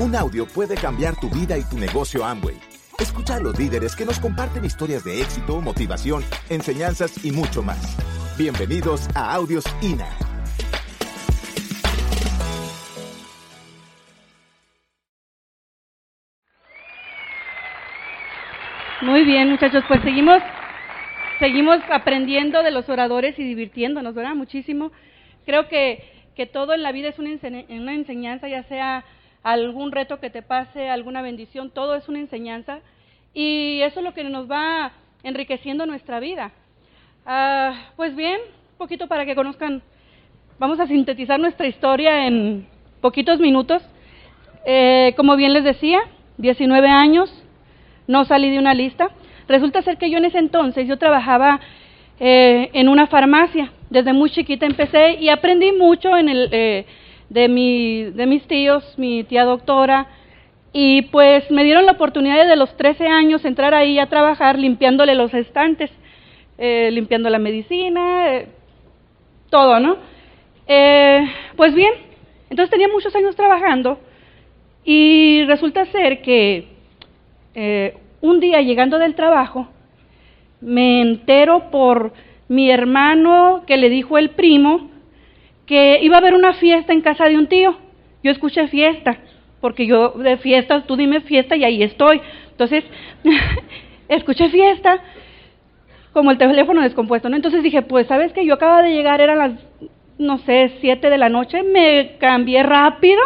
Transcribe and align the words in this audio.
Un 0.00 0.14
audio 0.14 0.46
puede 0.46 0.76
cambiar 0.76 1.18
tu 1.18 1.28
vida 1.28 1.58
y 1.58 1.64
tu 1.64 1.76
negocio 1.76 2.24
Amway. 2.24 2.54
Escucha 3.00 3.34
a 3.34 3.40
los 3.40 3.58
líderes 3.58 3.96
que 3.96 4.04
nos 4.04 4.20
comparten 4.20 4.64
historias 4.64 5.02
de 5.02 5.20
éxito, 5.20 5.60
motivación, 5.60 6.22
enseñanzas 6.48 7.24
y 7.24 7.32
mucho 7.32 7.64
más. 7.64 7.96
Bienvenidos 8.38 9.08
a 9.16 9.34
Audios 9.34 9.64
INA. 9.82 10.06
Muy 19.02 19.24
bien, 19.24 19.50
muchachos, 19.50 19.82
pues 19.88 20.00
seguimos 20.02 20.40
seguimos 21.40 21.78
aprendiendo 21.90 22.62
de 22.62 22.70
los 22.70 22.88
oradores 22.88 23.36
y 23.36 23.42
divirtiéndonos, 23.42 24.14
¿verdad? 24.14 24.36
Muchísimo. 24.36 24.92
Creo 25.44 25.66
que, 25.66 26.04
que 26.36 26.46
todo 26.46 26.72
en 26.72 26.84
la 26.84 26.92
vida 26.92 27.08
es 27.08 27.18
una, 27.18 27.30
una 27.70 27.94
enseñanza, 27.94 28.46
ya 28.46 28.62
sea 28.68 29.04
algún 29.42 29.92
reto 29.92 30.20
que 30.20 30.30
te 30.30 30.42
pase, 30.42 30.88
alguna 30.88 31.22
bendición, 31.22 31.70
todo 31.70 31.94
es 31.94 32.08
una 32.08 32.18
enseñanza 32.18 32.80
y 33.34 33.80
eso 33.82 34.00
es 34.00 34.04
lo 34.04 34.14
que 34.14 34.24
nos 34.24 34.50
va 34.50 34.92
enriqueciendo 35.22 35.86
nuestra 35.86 36.20
vida. 36.20 36.52
Ah, 37.26 37.90
pues 37.96 38.14
bien, 38.16 38.40
poquito 38.76 39.06
para 39.06 39.26
que 39.26 39.34
conozcan, 39.34 39.82
vamos 40.58 40.80
a 40.80 40.86
sintetizar 40.86 41.38
nuestra 41.38 41.66
historia 41.66 42.26
en 42.26 42.66
poquitos 43.00 43.38
minutos. 43.38 43.82
Eh, 44.64 45.14
como 45.16 45.36
bien 45.36 45.52
les 45.52 45.64
decía, 45.64 46.00
19 46.38 46.88
años, 46.88 47.32
no 48.06 48.24
salí 48.24 48.50
de 48.50 48.58
una 48.58 48.74
lista. 48.74 49.10
Resulta 49.48 49.82
ser 49.82 49.98
que 49.98 50.10
yo 50.10 50.18
en 50.18 50.26
ese 50.26 50.38
entonces, 50.38 50.86
yo 50.86 50.98
trabajaba 50.98 51.60
eh, 52.20 52.70
en 52.72 52.88
una 52.88 53.06
farmacia, 53.06 53.72
desde 53.90 54.12
muy 54.12 54.30
chiquita 54.30 54.66
empecé 54.66 55.14
y 55.20 55.28
aprendí 55.28 55.72
mucho 55.72 56.16
en 56.16 56.28
el... 56.28 56.48
Eh, 56.52 56.86
de, 57.28 57.48
mi, 57.48 58.04
de 58.04 58.26
mis 58.26 58.46
tíos, 58.46 58.94
mi 58.96 59.24
tía 59.24 59.44
doctora, 59.44 60.08
y 60.72 61.02
pues 61.02 61.50
me 61.50 61.64
dieron 61.64 61.86
la 61.86 61.92
oportunidad 61.92 62.46
de 62.46 62.56
los 62.56 62.76
13 62.76 63.06
años 63.06 63.44
entrar 63.44 63.74
ahí 63.74 63.98
a 63.98 64.08
trabajar 64.08 64.58
limpiándole 64.58 65.14
los 65.14 65.32
estantes, 65.34 65.90
eh, 66.58 66.90
limpiando 66.92 67.30
la 67.30 67.38
medicina, 67.38 68.34
eh, 68.34 68.48
todo, 69.50 69.80
¿no? 69.80 69.96
Eh, 70.66 71.26
pues 71.56 71.74
bien, 71.74 71.92
entonces 72.50 72.70
tenía 72.70 72.88
muchos 72.88 73.14
años 73.16 73.34
trabajando 73.34 73.98
y 74.84 75.44
resulta 75.46 75.86
ser 75.86 76.22
que 76.22 76.76
un 78.20 78.38
día 78.38 78.60
llegando 78.62 79.00
del 79.00 79.16
trabajo 79.16 79.66
me 80.60 81.00
entero 81.00 81.70
por 81.70 82.12
mi 82.46 82.70
hermano 82.70 83.64
que 83.66 83.76
le 83.76 83.88
dijo 83.88 84.16
el 84.16 84.30
primo 84.30 84.90
que 85.68 85.98
iba 86.02 86.16
a 86.16 86.18
haber 86.18 86.34
una 86.34 86.54
fiesta 86.54 86.92
en 86.92 87.02
casa 87.02 87.26
de 87.26 87.36
un 87.36 87.46
tío. 87.46 87.76
Yo 88.24 88.32
escuché 88.32 88.66
fiesta, 88.68 89.18
porque 89.60 89.86
yo 89.86 90.10
de 90.10 90.38
fiesta, 90.38 90.84
tú 90.86 90.96
dime 90.96 91.20
fiesta 91.20 91.54
y 91.56 91.62
ahí 91.62 91.82
estoy. 91.82 92.20
Entonces, 92.50 92.82
escuché 94.08 94.48
fiesta, 94.48 95.00
como 96.12 96.30
el 96.30 96.38
teléfono 96.38 96.82
descompuesto, 96.82 97.28
¿no? 97.28 97.36
Entonces 97.36 97.62
dije, 97.62 97.82
pues, 97.82 98.06
¿sabes 98.06 98.32
qué? 98.32 98.44
Yo 98.44 98.54
acaba 98.54 98.82
de 98.82 98.94
llegar, 98.94 99.20
eran 99.20 99.38
las, 99.38 99.52
no 100.16 100.38
sé, 100.38 100.72
siete 100.80 101.10
de 101.10 101.18
la 101.18 101.28
noche, 101.28 101.62
me 101.62 102.16
cambié 102.18 102.62
rápido 102.62 103.20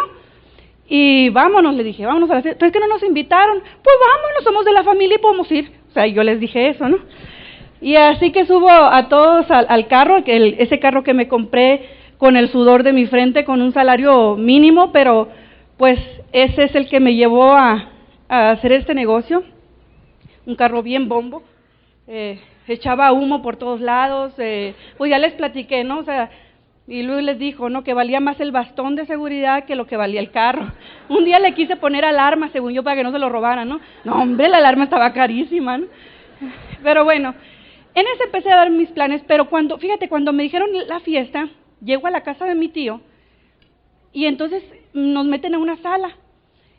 y 0.87 1.29
vámonos, 1.29 1.73
le 1.75 1.83
dije, 1.83 2.05
vámonos 2.05 2.29
a 2.29 2.35
la 2.35 2.41
fiesta. 2.41 2.65
Entonces, 2.65 2.73
que 2.73 2.87
no 2.87 2.93
nos 2.93 3.03
invitaron? 3.03 3.59
Pues 3.59 3.95
vámonos, 3.99 4.43
somos 4.43 4.65
de 4.65 4.73
la 4.73 4.83
familia 4.83 5.15
y 5.15 5.21
podemos 5.21 5.49
ir. 5.51 5.71
O 5.89 5.93
sea, 5.93 6.05
yo 6.07 6.23
les 6.23 6.41
dije 6.41 6.69
eso, 6.69 6.89
¿no? 6.89 6.97
Y 7.79 7.95
así 7.95 8.31
que 8.31 8.45
subo 8.45 8.69
a 8.69 9.09
todos 9.09 9.49
al, 9.49 9.87
carro, 9.87 10.23
que 10.23 10.55
ese 10.59 10.79
carro 10.79 11.03
que 11.03 11.13
me 11.13 11.27
compré 11.27 12.02
con 12.17 12.37
el 12.37 12.49
sudor 12.49 12.83
de 12.83 12.93
mi 12.93 13.05
frente, 13.05 13.45
con 13.45 13.61
un 13.61 13.73
salario 13.73 14.35
mínimo, 14.35 14.91
pero 14.91 15.29
pues 15.77 15.99
ese 16.31 16.63
es 16.63 16.75
el 16.75 16.87
que 16.87 16.99
me 16.99 17.15
llevó 17.15 17.53
a, 17.53 17.89
hacer 18.29 18.71
este 18.71 18.93
negocio. 18.93 19.43
Un 20.45 20.55
carro 20.55 20.81
bien 20.81 21.07
bombo, 21.07 21.43
eh, 22.07 22.39
echaba 22.67 23.11
humo 23.11 23.41
por 23.41 23.57
todos 23.57 23.79
lados, 23.79 24.33
eh, 24.37 24.73
pues 24.97 25.09
ya 25.09 25.19
les 25.19 25.33
platiqué, 25.33 25.83
¿no? 25.83 25.99
O 25.99 26.03
sea, 26.03 26.29
y 26.87 27.03
Luis 27.03 27.23
les 27.23 27.39
dijo, 27.39 27.69
¿no? 27.69 27.83
Que 27.83 27.93
valía 27.93 28.19
más 28.19 28.39
el 28.41 28.51
bastón 28.51 28.95
de 28.95 29.05
seguridad 29.05 29.63
que 29.65 29.75
lo 29.75 29.87
que 29.87 29.95
valía 29.95 30.19
el 30.19 30.31
carro. 30.31 30.71
Un 31.09 31.23
día 31.23 31.39
le 31.39 31.53
quise 31.53 31.77
poner 31.77 32.03
alarma, 32.03 32.49
según 32.49 32.73
yo, 32.73 32.83
para 32.83 32.97
que 32.97 33.03
no 33.03 33.11
se 33.11 33.19
lo 33.19 33.29
robaran, 33.29 33.69
¿no? 33.69 33.79
No, 34.03 34.15
hombre, 34.21 34.49
la 34.49 34.57
alarma 34.57 34.85
estaba 34.85 35.13
carísima, 35.13 35.77
¿no? 35.77 35.87
Pero 36.81 37.05
bueno, 37.05 37.33
en 37.95 38.05
ese 38.07 38.23
empecé 38.25 38.51
a 38.51 38.57
dar 38.57 38.69
mis 38.69 38.89
planes, 38.89 39.21
pero 39.27 39.49
cuando, 39.49 39.77
fíjate, 39.77 40.09
cuando 40.09 40.33
me 40.33 40.43
dijeron 40.43 40.69
la 40.87 40.99
fiesta, 40.99 41.47
llego 41.83 42.07
a 42.07 42.11
la 42.11 42.21
casa 42.21 42.45
de 42.45 42.55
mi 42.55 42.69
tío 42.69 43.01
y 44.11 44.25
entonces 44.25 44.63
nos 44.93 45.25
meten 45.25 45.55
a 45.55 45.59
una 45.59 45.77
sala. 45.77 46.17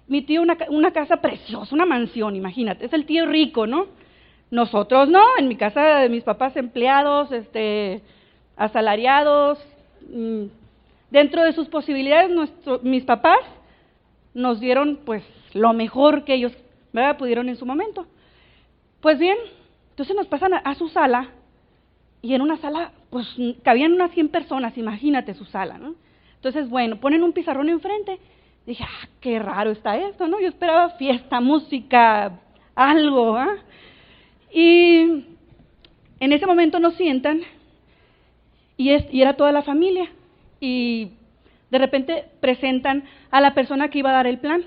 Mi 0.06 0.22
tío, 0.22 0.42
una, 0.42 0.56
una 0.68 0.92
casa 0.92 1.16
preciosa, 1.16 1.74
una 1.74 1.86
mansión, 1.86 2.36
imagínate, 2.36 2.86
es 2.86 2.92
el 2.92 3.06
tío 3.06 3.26
rico, 3.26 3.66
¿no? 3.66 3.86
Nosotros 4.50 5.08
no, 5.08 5.22
en 5.38 5.48
mi 5.48 5.56
casa 5.56 6.00
de 6.00 6.08
mis 6.08 6.22
papás 6.22 6.56
empleados, 6.56 7.32
este, 7.32 8.02
asalariados, 8.56 9.58
mm, 10.08 10.44
dentro 11.10 11.42
de 11.42 11.52
sus 11.52 11.68
posibilidades, 11.68 12.30
nuestro, 12.30 12.80
mis 12.82 13.04
papás 13.04 13.38
nos 14.34 14.60
dieron 14.60 15.00
pues 15.04 15.24
lo 15.54 15.72
mejor 15.72 16.24
que 16.24 16.34
ellos 16.34 16.52
pudieron 17.18 17.48
en 17.48 17.56
su 17.56 17.66
momento. 17.66 18.06
Pues 19.00 19.18
bien, 19.18 19.36
entonces 19.90 20.14
nos 20.14 20.26
pasan 20.26 20.54
a 20.54 20.74
su 20.74 20.88
sala 20.88 21.30
y 22.22 22.34
en 22.34 22.42
una 22.42 22.56
sala, 22.56 22.92
pues 23.14 23.32
cabían 23.62 23.92
unas 23.92 24.10
100 24.10 24.30
personas, 24.30 24.76
imagínate 24.76 25.34
su 25.34 25.44
sala, 25.44 25.78
¿no? 25.78 25.94
Entonces, 26.34 26.68
bueno, 26.68 26.96
ponen 26.96 27.22
un 27.22 27.32
pizarrón 27.32 27.68
enfrente. 27.68 28.18
Dije, 28.66 28.82
ah, 28.82 29.06
qué 29.20 29.38
raro 29.38 29.70
está 29.70 29.96
esto, 29.96 30.26
¿no? 30.26 30.40
Yo 30.40 30.48
esperaba 30.48 30.90
fiesta, 30.98 31.40
música, 31.40 32.40
algo, 32.74 33.36
¿ah? 33.36 33.54
Y 34.52 35.26
en 36.18 36.32
ese 36.32 36.44
momento 36.44 36.80
nos 36.80 36.96
sientan 36.96 37.42
y, 38.76 38.90
es, 38.90 39.04
y 39.12 39.22
era 39.22 39.34
toda 39.34 39.52
la 39.52 39.62
familia. 39.62 40.10
Y 40.58 41.10
de 41.70 41.78
repente 41.78 42.24
presentan 42.40 43.04
a 43.30 43.40
la 43.40 43.54
persona 43.54 43.90
que 43.90 44.00
iba 44.00 44.10
a 44.10 44.14
dar 44.14 44.26
el 44.26 44.40
plan, 44.40 44.64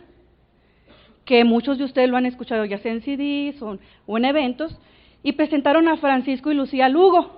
que 1.26 1.44
muchos 1.44 1.78
de 1.78 1.84
ustedes 1.84 2.10
lo 2.10 2.16
han 2.16 2.26
escuchado 2.26 2.64
ya 2.64 2.78
sea 2.78 2.94
en 2.94 3.02
CDs 3.02 3.62
o, 3.62 3.78
o 4.06 4.18
en 4.18 4.24
eventos, 4.24 4.80
y 5.22 5.34
presentaron 5.34 5.90
a 5.90 5.98
Francisco 5.98 6.50
y 6.50 6.56
Lucía 6.56 6.88
Lugo. 6.88 7.37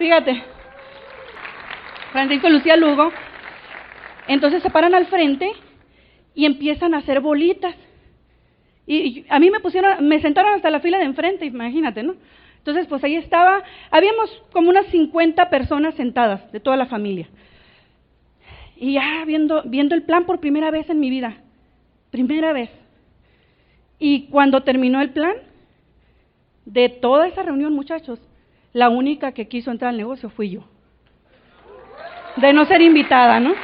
Fíjate. 0.00 0.42
Francisco 2.10 2.48
Lucía 2.48 2.74
Lugo. 2.74 3.12
Entonces 4.28 4.62
se 4.62 4.70
paran 4.70 4.94
al 4.94 5.04
frente 5.04 5.52
y 6.34 6.46
empiezan 6.46 6.94
a 6.94 6.98
hacer 6.98 7.20
bolitas. 7.20 7.74
Y, 8.86 9.26
a 9.28 9.38
mí 9.38 9.50
me 9.50 9.60
pusieron, 9.60 10.08
me 10.08 10.22
sentaron 10.22 10.54
hasta 10.54 10.70
la 10.70 10.80
fila 10.80 10.96
de 10.96 11.04
enfrente, 11.04 11.44
imagínate, 11.44 12.02
¿no? 12.02 12.14
Entonces, 12.56 12.86
pues 12.86 13.04
ahí 13.04 13.16
estaba, 13.16 13.62
habíamos 13.90 14.30
como 14.52 14.70
unas 14.70 14.86
50 14.86 15.50
personas 15.50 15.94
sentadas 15.96 16.50
de 16.50 16.60
toda 16.60 16.78
la 16.78 16.86
familia. 16.86 17.28
Y 18.76 18.94
ya 18.94 19.22
viendo, 19.26 19.64
viendo 19.66 19.94
el 19.94 20.04
plan 20.04 20.24
por 20.24 20.40
primera 20.40 20.70
vez 20.70 20.88
en 20.88 20.98
mi 20.98 21.10
vida, 21.10 21.36
primera 22.10 22.54
vez. 22.54 22.70
Y 23.98 24.28
cuando 24.28 24.62
terminó 24.62 25.02
el 25.02 25.10
plan, 25.10 25.34
de 26.64 26.88
toda 26.88 27.28
esa 27.28 27.42
reunión, 27.42 27.74
muchachos, 27.74 28.18
la 28.72 28.88
única 28.88 29.32
que 29.32 29.48
quiso 29.48 29.70
entrar 29.70 29.90
al 29.90 29.96
negocio 29.96 30.30
fui 30.30 30.50
yo. 30.50 30.64
De 32.36 32.52
no 32.52 32.64
ser 32.64 32.80
invitada, 32.80 33.40
¿no? 33.40 33.54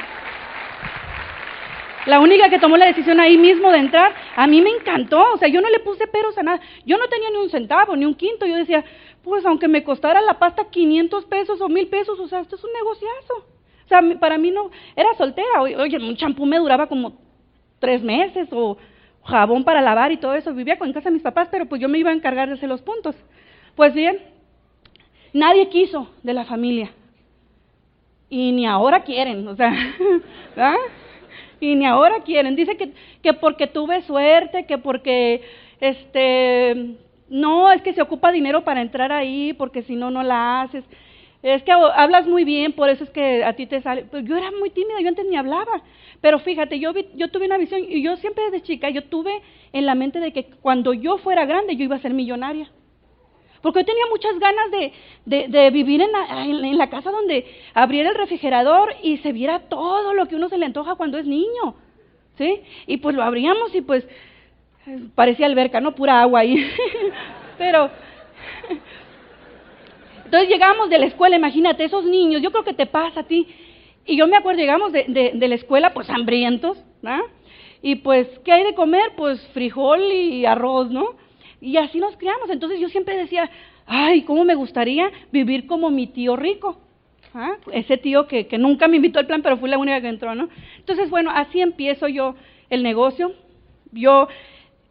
La 2.05 2.21
única 2.21 2.49
que 2.49 2.59
tomó 2.59 2.77
la 2.77 2.85
decisión 2.85 3.19
ahí 3.19 3.37
mismo 3.37 3.69
de 3.69 3.79
entrar, 3.79 4.13
a 4.35 4.47
mí 4.47 4.61
me 4.61 4.69
encantó, 4.69 5.33
o 5.33 5.37
sea, 5.37 5.49
yo 5.49 5.59
no 5.59 5.69
le 5.69 5.79
puse 5.79 6.07
peros 6.07 6.37
a 6.37 6.43
nada. 6.43 6.61
Yo 6.85 6.97
no 6.97 7.07
tenía 7.09 7.29
ni 7.31 7.37
un 7.37 7.49
centavo, 7.49 7.97
ni 7.97 8.05
un 8.05 8.15
quinto, 8.15 8.45
yo 8.45 8.55
decía, 8.55 8.83
pues 9.23 9.45
aunque 9.45 9.67
me 9.67 9.83
costara 9.83 10.21
la 10.21 10.39
pasta 10.39 10.69
500 10.69 11.25
pesos 11.25 11.59
o 11.59 11.67
1000 11.67 11.87
pesos, 11.89 12.17
o 12.17 12.27
sea, 12.27 12.39
esto 12.39 12.55
es 12.55 12.63
un 12.63 12.71
negociazo. 12.71 13.33
O 13.83 13.87
sea, 13.89 14.01
para 14.19 14.37
mí 14.37 14.51
no, 14.51 14.71
era 14.95 15.13
soltera, 15.17 15.61
oye, 15.61 15.97
un 15.97 16.15
champú 16.15 16.45
me 16.45 16.59
duraba 16.59 16.87
como 16.87 17.13
tres 17.79 18.01
meses, 18.01 18.47
o 18.51 18.77
jabón 19.23 19.65
para 19.65 19.81
lavar 19.81 20.13
y 20.13 20.17
todo 20.17 20.33
eso, 20.33 20.53
vivía 20.53 20.79
con 20.79 20.93
casa 20.93 21.09
de 21.09 21.15
mis 21.15 21.23
papás, 21.23 21.49
pero 21.51 21.65
pues 21.65 21.81
yo 21.81 21.89
me 21.89 21.97
iba 21.97 22.09
a 22.09 22.13
encargar 22.13 22.47
de 22.47 22.55
hacer 22.55 22.69
los 22.69 22.81
puntos. 22.81 23.15
Pues 23.75 23.93
bien, 23.93 24.17
Nadie 25.33 25.69
quiso 25.69 26.09
de 26.23 26.33
la 26.33 26.45
familia. 26.45 26.91
Y 28.29 28.51
ni 28.51 28.65
ahora 28.65 29.03
quieren, 29.03 29.47
o 29.47 29.55
sea, 29.55 29.73
Y 31.59 31.75
ni 31.75 31.85
ahora 31.85 32.21
quieren. 32.21 32.55
Dice 32.55 32.77
que, 32.77 32.91
que 33.21 33.33
porque 33.33 33.67
tuve 33.67 34.01
suerte, 34.03 34.65
que 34.65 34.77
porque, 34.77 35.41
este, 35.79 36.95
no, 37.29 37.71
es 37.71 37.81
que 37.81 37.93
se 37.93 38.01
ocupa 38.01 38.31
dinero 38.31 38.63
para 38.63 38.81
entrar 38.81 39.11
ahí, 39.11 39.53
porque 39.53 39.81
si 39.83 39.95
no, 39.95 40.11
no 40.11 40.23
la 40.23 40.61
haces. 40.61 40.83
Es 41.43 41.63
que 41.63 41.71
hablas 41.71 42.27
muy 42.27 42.43
bien, 42.43 42.73
por 42.73 42.89
eso 42.89 43.03
es 43.03 43.09
que 43.11 43.43
a 43.43 43.53
ti 43.53 43.65
te 43.65 43.81
sale. 43.81 44.03
Pues 44.03 44.25
yo 44.25 44.37
era 44.37 44.51
muy 44.51 44.69
tímida, 44.69 44.99
yo 45.01 45.07
antes 45.07 45.25
ni 45.27 45.35
hablaba. 45.35 45.81
Pero 46.21 46.39
fíjate, 46.39 46.79
yo, 46.79 46.91
yo 47.15 47.29
tuve 47.29 47.45
una 47.45 47.57
visión, 47.57 47.81
y 47.87 48.01
yo 48.01 48.15
siempre 48.17 48.43
desde 48.45 48.61
chica, 48.61 48.89
yo 48.89 49.03
tuve 49.03 49.41
en 49.71 49.85
la 49.85 49.95
mente 49.95 50.19
de 50.19 50.33
que 50.33 50.45
cuando 50.61 50.93
yo 50.93 51.17
fuera 51.17 51.45
grande, 51.45 51.75
yo 51.75 51.83
iba 51.85 51.95
a 51.95 52.01
ser 52.01 52.13
millonaria. 52.13 52.69
Porque 53.61 53.79
yo 53.79 53.85
tenía 53.85 54.05
muchas 54.09 54.39
ganas 54.39 54.71
de, 54.71 55.47
de, 55.47 55.69
vivir 55.71 56.01
en 56.01 56.11
la, 56.11 56.45
en, 56.45 56.77
la, 56.77 56.89
casa 56.89 57.11
donde 57.11 57.45
abriera 57.73 58.09
el 58.09 58.15
refrigerador 58.15 58.93
y 59.01 59.17
se 59.17 59.31
viera 59.31 59.67
todo 59.67 60.13
lo 60.13 60.27
que 60.27 60.35
uno 60.35 60.49
se 60.49 60.57
le 60.57 60.65
antoja 60.65 60.95
cuando 60.95 61.17
es 61.17 61.25
niño. 61.25 61.75
¿sí? 62.37 62.61
Y 62.85 62.97
pues 62.97 63.15
lo 63.15 63.23
abríamos 63.23 63.73
y 63.73 63.81
pues 63.81 64.07
parecía 65.15 65.47
alberca, 65.47 65.81
¿no? 65.81 65.95
Pura 65.95 66.21
agua 66.21 66.41
ahí. 66.41 66.69
Pero, 67.57 67.89
entonces 70.25 70.49
llegamos 70.49 70.89
de 70.89 70.99
la 70.99 71.05
escuela, 71.07 71.35
imagínate, 71.35 71.83
esos 71.83 72.05
niños, 72.05 72.41
yo 72.41 72.51
creo 72.51 72.63
que 72.63 72.73
te 72.73 72.85
pasa 72.85 73.21
a 73.21 73.27
ti. 73.27 73.47
Y 74.05 74.15
yo 74.15 74.27
me 74.27 74.37
acuerdo, 74.37 74.61
llegamos 74.61 74.91
de, 74.91 75.05
de, 75.07 75.31
de 75.35 75.47
la 75.47 75.55
escuela 75.55 75.93
pues 75.93 76.09
hambrientos, 76.09 76.77
¿no? 77.01 77.21
Y 77.81 77.95
pues, 77.95 78.27
¿qué 78.43 78.51
hay 78.51 78.63
de 78.63 78.73
comer? 78.73 79.11
Pues 79.15 79.45
frijol 79.53 80.01
y 80.11 80.45
arroz, 80.45 80.89
¿no? 80.89 81.15
Y 81.61 81.77
así 81.77 81.99
nos 81.99 82.15
criamos. 82.17 82.49
Entonces 82.49 82.79
yo 82.79 82.89
siempre 82.89 83.17
decía, 83.17 83.49
ay, 83.85 84.23
¿cómo 84.23 84.43
me 84.45 84.55
gustaría 84.55 85.11
vivir 85.31 85.67
como 85.67 85.89
mi 85.89 86.07
tío 86.07 86.35
rico? 86.35 86.79
¿Ah? 87.33 87.55
Ese 87.71 87.97
tío 87.97 88.27
que, 88.27 88.47
que 88.47 88.57
nunca 88.57 88.87
me 88.87 88.97
invitó 88.97 89.19
al 89.19 89.27
plan, 89.27 89.41
pero 89.41 89.57
fui 89.57 89.69
la 89.69 89.77
única 89.77 90.01
que 90.01 90.07
entró, 90.07 90.33
¿no? 90.35 90.49
Entonces, 90.77 91.09
bueno, 91.09 91.31
así 91.33 91.61
empiezo 91.61 92.07
yo 92.07 92.35
el 92.69 92.83
negocio. 92.83 93.33
Yo 93.91 94.27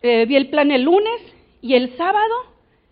eh, 0.03 0.27
vi 0.27 0.37
el 0.37 0.49
plan 0.49 0.71
el 0.71 0.83
lunes 0.83 1.21
y 1.63 1.75
el 1.75 1.97
sábado 1.97 2.35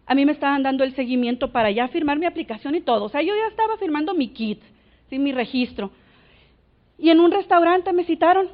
a 0.06 0.14
mí 0.14 0.26
me 0.26 0.32
estaban 0.32 0.62
dando 0.62 0.84
el 0.84 0.94
seguimiento 0.94 1.50
para 1.52 1.70
ya 1.70 1.88
firmar 1.88 2.18
mi 2.18 2.26
aplicación 2.26 2.74
y 2.74 2.80
todo. 2.80 3.04
O 3.04 3.08
sea, 3.08 3.22
yo 3.22 3.34
ya 3.34 3.48
estaba 3.48 3.76
firmando 3.78 4.14
mi 4.14 4.28
kit, 4.28 4.60
¿sí? 5.08 5.18
mi 5.18 5.32
registro. 5.32 5.90
Y 6.98 7.10
en 7.10 7.20
un 7.20 7.32
restaurante 7.32 7.92
me 7.92 8.04
citaron. 8.04 8.48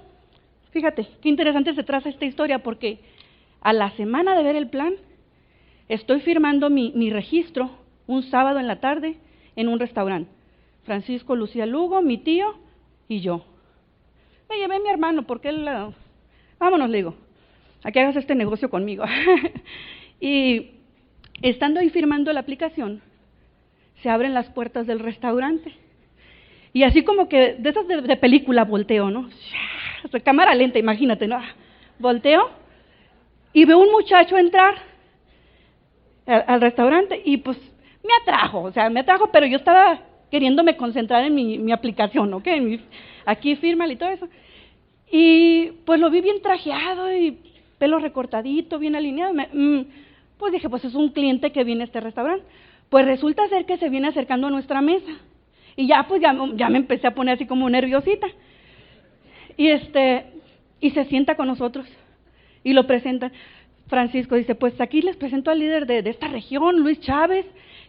Fíjate, 0.71 1.07
qué 1.21 1.29
interesante 1.29 1.75
se 1.75 1.83
traza 1.83 2.09
esta 2.09 2.25
historia 2.25 2.61
porque 2.61 3.01
a 3.61 3.73
la 3.73 3.91
semana 3.93 4.37
de 4.37 4.45
ver 4.45 4.57
el 4.57 4.69
plan, 4.69 4.95
estoy 5.91 6.21
firmando 6.21 6.71
mi, 6.71 7.11
registro 7.11 7.71
un 8.07 8.23
sábado 8.23 8.61
en 8.61 8.69
la 8.69 8.81
tarde 8.81 9.19
en 9.57 9.69
un 9.69 9.79
restaurante. 9.79 10.31
Francisco 10.85 11.37
Lucía 11.37 11.67
Lugo, 11.67 12.01
mi 12.01 12.17
tío 12.17 12.55
y 13.09 13.21
yo. 13.21 13.45
Me 14.49 14.57
llevé 14.57 14.77
a 14.77 14.81
mi 14.81 14.89
hermano 14.89 15.25
porque 15.27 15.49
él, 15.49 15.69
uh, 15.69 15.93
vámonos, 16.59 16.89
le 16.91 16.99
digo, 16.99 17.15
a 17.83 17.91
que 17.91 18.01
hagas 18.01 18.17
este 18.17 18.37
negocio 18.37 18.71
conmigo. 18.71 19.05
y 20.21 20.71
estando 21.43 21.81
ahí 21.81 21.91
firmando 21.91 22.33
la 22.33 22.41
aplicación, 22.41 23.03
se 24.03 24.09
abren 24.09 24.33
las 24.33 24.49
puertas 24.51 24.87
del 24.87 25.01
restaurante. 25.01 25.75
Y 26.73 26.85
así 26.85 27.03
como 27.03 27.29
que 27.29 27.55
de 27.55 27.71
esas 27.71 27.87
de, 27.89 28.01
de 28.01 28.17
película 28.17 28.65
volteo, 28.65 29.11
¿no? 29.11 29.29
Cámara 30.25 30.55
lenta, 30.55 30.79
imagínate, 30.79 31.27
¿no? 31.27 31.41
Volteo 31.99 32.49
y 33.53 33.65
veo 33.65 33.79
un 33.79 33.91
muchacho 33.91 34.39
entrar 34.39 34.90
al, 36.31 36.61
restaurante 36.61 37.21
y 37.25 37.39
pues 37.39 37.59
me 38.03 38.15
atrajo, 38.23 38.63
o 38.63 38.73
sea, 38.73 38.89
me 38.91 39.01
atrajo, 39.01 39.31
pero 39.31 39.47
yo 39.47 39.57
estaba 39.57 40.01
queriéndome 40.31 40.77
concentrar 40.77 41.25
en 41.25 41.35
mi, 41.35 41.59
mi 41.59 41.73
aplicación, 41.73 42.33
¿ok? 42.33 42.47
Mi, 42.61 42.81
aquí 43.27 43.57
firma 43.57 43.87
y 43.87 43.97
todo 43.97 44.11
eso. 44.11 44.29
Y 45.11 45.73
pues 45.85 45.99
lo 46.01 46.11
vi 46.11 46.21
bien 46.21 46.41
trajeado 46.41 47.13
y 47.13 47.39
pelo 47.79 47.99
recortadito, 47.99 48.79
bien 48.79 48.95
alineado. 48.95 49.35
Me, 49.35 49.49
mm, 49.53 49.87
pues 50.39 50.53
dije, 50.53 50.69
pues 50.69 50.85
es 50.85 50.95
un 50.95 51.11
cliente 51.11 51.51
que 51.51 51.65
viene 51.65 51.83
a 51.83 51.87
este 51.87 52.01
restaurante. 52.01 52.45
Pues 52.89 53.05
resulta 53.07 53.49
ser 53.49 53.67
que 53.67 53.79
se 53.79 53.89
viene 53.89 54.09
acercando 54.09 54.47
a 54.47 54.51
nuestra 54.51 54.81
mesa. 54.81 55.13
Y 55.77 55.87
ya 55.87 56.07
pues 56.07 56.21
ya, 56.21 56.37
ya 56.55 56.69
me 56.69 56.79
empecé 56.79 57.07
a 57.07 57.15
poner 57.15 57.35
así 57.35 57.47
como 57.47 57.69
nerviosita. 57.69 58.29
Y 59.57 59.69
este, 59.69 60.27
y 60.81 60.91
se 60.91 61.05
sienta 61.07 61.35
con 61.35 61.49
nosotros. 61.49 61.87
Y 62.63 62.73
lo 62.73 62.87
presenta. 62.87 63.33
Francisco 63.91 64.37
dice, 64.37 64.55
pues 64.55 64.81
aquí 64.81 65.03
les 65.03 65.17
presento 65.17 65.51
al 65.51 65.59
líder 65.59 65.87
de, 65.87 66.03
de 66.03 66.11
esta 66.11 66.29
región, 66.29 66.81
Luis 66.81 67.01
Chávez, 67.01 67.45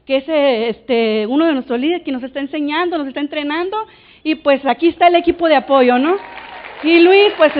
que 0.05 0.17
es 0.17 0.25
este, 0.27 1.27
uno 1.27 1.45
de 1.45 1.53
nuestros 1.53 1.79
líderes 1.79 2.03
que 2.03 2.11
nos 2.11 2.23
está 2.23 2.39
enseñando, 2.39 2.97
nos 2.97 3.07
está 3.07 3.21
entrenando, 3.21 3.77
y 4.23 4.35
pues 4.35 4.65
aquí 4.65 4.87
está 4.87 5.07
el 5.07 5.15
equipo 5.15 5.47
de 5.47 5.55
apoyo, 5.55 5.97
¿no? 5.99 6.17
Y 6.83 6.99
Luis, 6.99 7.31
pues... 7.37 7.53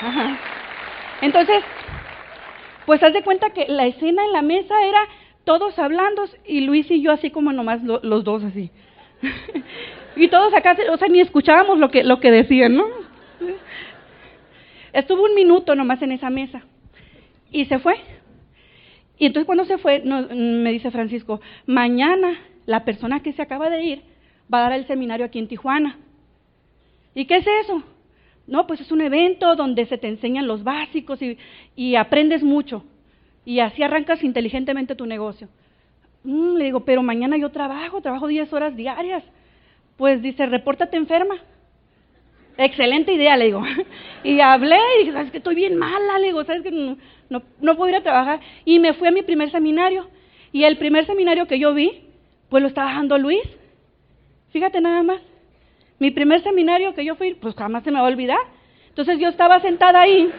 Ajá. 0.00 0.38
Entonces, 1.20 1.62
pues 2.86 3.02
haz 3.02 3.12
de 3.12 3.22
cuenta 3.22 3.50
que 3.50 3.66
la 3.68 3.86
escena 3.86 4.24
en 4.24 4.32
la 4.32 4.42
mesa 4.42 4.74
era 4.84 5.06
todos 5.44 5.78
hablando 5.78 6.24
y 6.46 6.60
Luis 6.60 6.90
y 6.90 7.02
yo 7.02 7.12
así 7.12 7.30
como 7.30 7.52
nomás 7.52 7.82
lo, 7.82 8.00
los 8.02 8.24
dos 8.24 8.44
así. 8.44 8.70
y 10.16 10.28
todos 10.28 10.54
acá, 10.54 10.76
o 10.90 10.96
sea, 10.96 11.08
ni 11.08 11.20
escuchábamos 11.20 11.78
lo 11.78 11.90
que, 11.90 12.04
lo 12.04 12.20
que 12.20 12.30
decían, 12.30 12.76
¿no? 12.76 13.01
Estuvo 14.92 15.24
un 15.24 15.34
minuto 15.34 15.74
nomás 15.74 16.02
en 16.02 16.12
esa 16.12 16.30
mesa 16.30 16.62
y 17.50 17.64
se 17.66 17.78
fue. 17.78 17.94
Y 19.18 19.26
entonces 19.26 19.46
cuando 19.46 19.64
se 19.64 19.78
fue, 19.78 20.00
no, 20.04 20.26
me 20.28 20.72
dice 20.72 20.90
Francisco, 20.90 21.40
mañana 21.66 22.38
la 22.66 22.84
persona 22.84 23.22
que 23.22 23.32
se 23.32 23.42
acaba 23.42 23.70
de 23.70 23.82
ir 23.82 24.02
va 24.52 24.58
a 24.58 24.62
dar 24.62 24.72
el 24.72 24.86
seminario 24.86 25.26
aquí 25.26 25.38
en 25.38 25.48
Tijuana. 25.48 25.98
¿Y 27.14 27.26
qué 27.26 27.36
es 27.36 27.46
eso? 27.64 27.82
No, 28.46 28.66
pues 28.66 28.80
es 28.80 28.90
un 28.90 29.00
evento 29.00 29.54
donde 29.54 29.86
se 29.86 29.98
te 29.98 30.08
enseñan 30.08 30.46
los 30.46 30.64
básicos 30.64 31.22
y, 31.22 31.38
y 31.76 31.94
aprendes 31.94 32.42
mucho. 32.42 32.84
Y 33.44 33.60
así 33.60 33.82
arrancas 33.82 34.22
inteligentemente 34.22 34.94
tu 34.94 35.06
negocio. 35.06 35.48
Mm, 36.24 36.54
le 36.56 36.64
digo, 36.64 36.80
pero 36.80 37.02
mañana 37.02 37.36
yo 37.36 37.50
trabajo, 37.50 38.00
trabajo 38.00 38.26
10 38.26 38.52
horas 38.52 38.76
diarias. 38.76 39.24
Pues 39.96 40.22
dice, 40.22 40.46
repórtate 40.46 40.96
enferma. 40.96 41.36
Excelente 42.58 43.12
idea, 43.12 43.36
le 43.36 43.46
digo. 43.46 43.62
Y 44.24 44.38
hablé 44.38 44.78
y 44.94 44.98
dije, 45.00 45.12
¿sabes 45.12 45.32
que 45.32 45.38
estoy 45.38 45.56
bien 45.56 45.76
mala? 45.76 46.16
Le 46.20 46.28
digo, 46.28 46.44
¿sabes 46.44 46.62
que 46.62 46.70
no, 46.70 46.96
no, 47.28 47.76
puedo 47.76 47.88
ir 47.88 47.96
a 47.96 48.04
trabajar? 48.04 48.38
Y 48.64 48.78
me 48.78 48.94
fui 48.94 49.08
a 49.08 49.10
mi 49.10 49.22
primer 49.22 49.50
seminario. 49.50 50.08
Y 50.52 50.62
el 50.62 50.78
primer 50.78 51.06
seminario 51.06 51.48
que 51.48 51.58
yo 51.58 51.74
vi, 51.74 52.04
pues 52.48 52.62
lo 52.62 52.68
estaba 52.68 52.94
dando 52.94 53.18
Luis. 53.18 53.42
Fíjate 54.52 54.80
nada 54.80 55.02
más. 55.02 55.20
Mi 55.98 56.12
primer 56.12 56.40
seminario 56.44 56.94
que 56.94 57.04
yo 57.04 57.16
fui, 57.16 57.34
pues 57.34 57.56
jamás 57.56 57.82
se 57.82 57.90
me 57.90 57.98
va 57.98 58.06
a 58.06 58.10
olvidar. 58.10 58.38
Entonces 58.90 59.18
yo 59.18 59.28
estaba 59.28 59.58
sentada 59.60 60.02
ahí. 60.02 60.30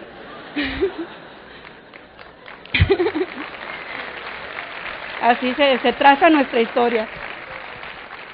Así 5.21 5.53
se 5.55 5.93
traza 5.93 6.29
nuestra 6.29 6.61
historia. 6.61 7.09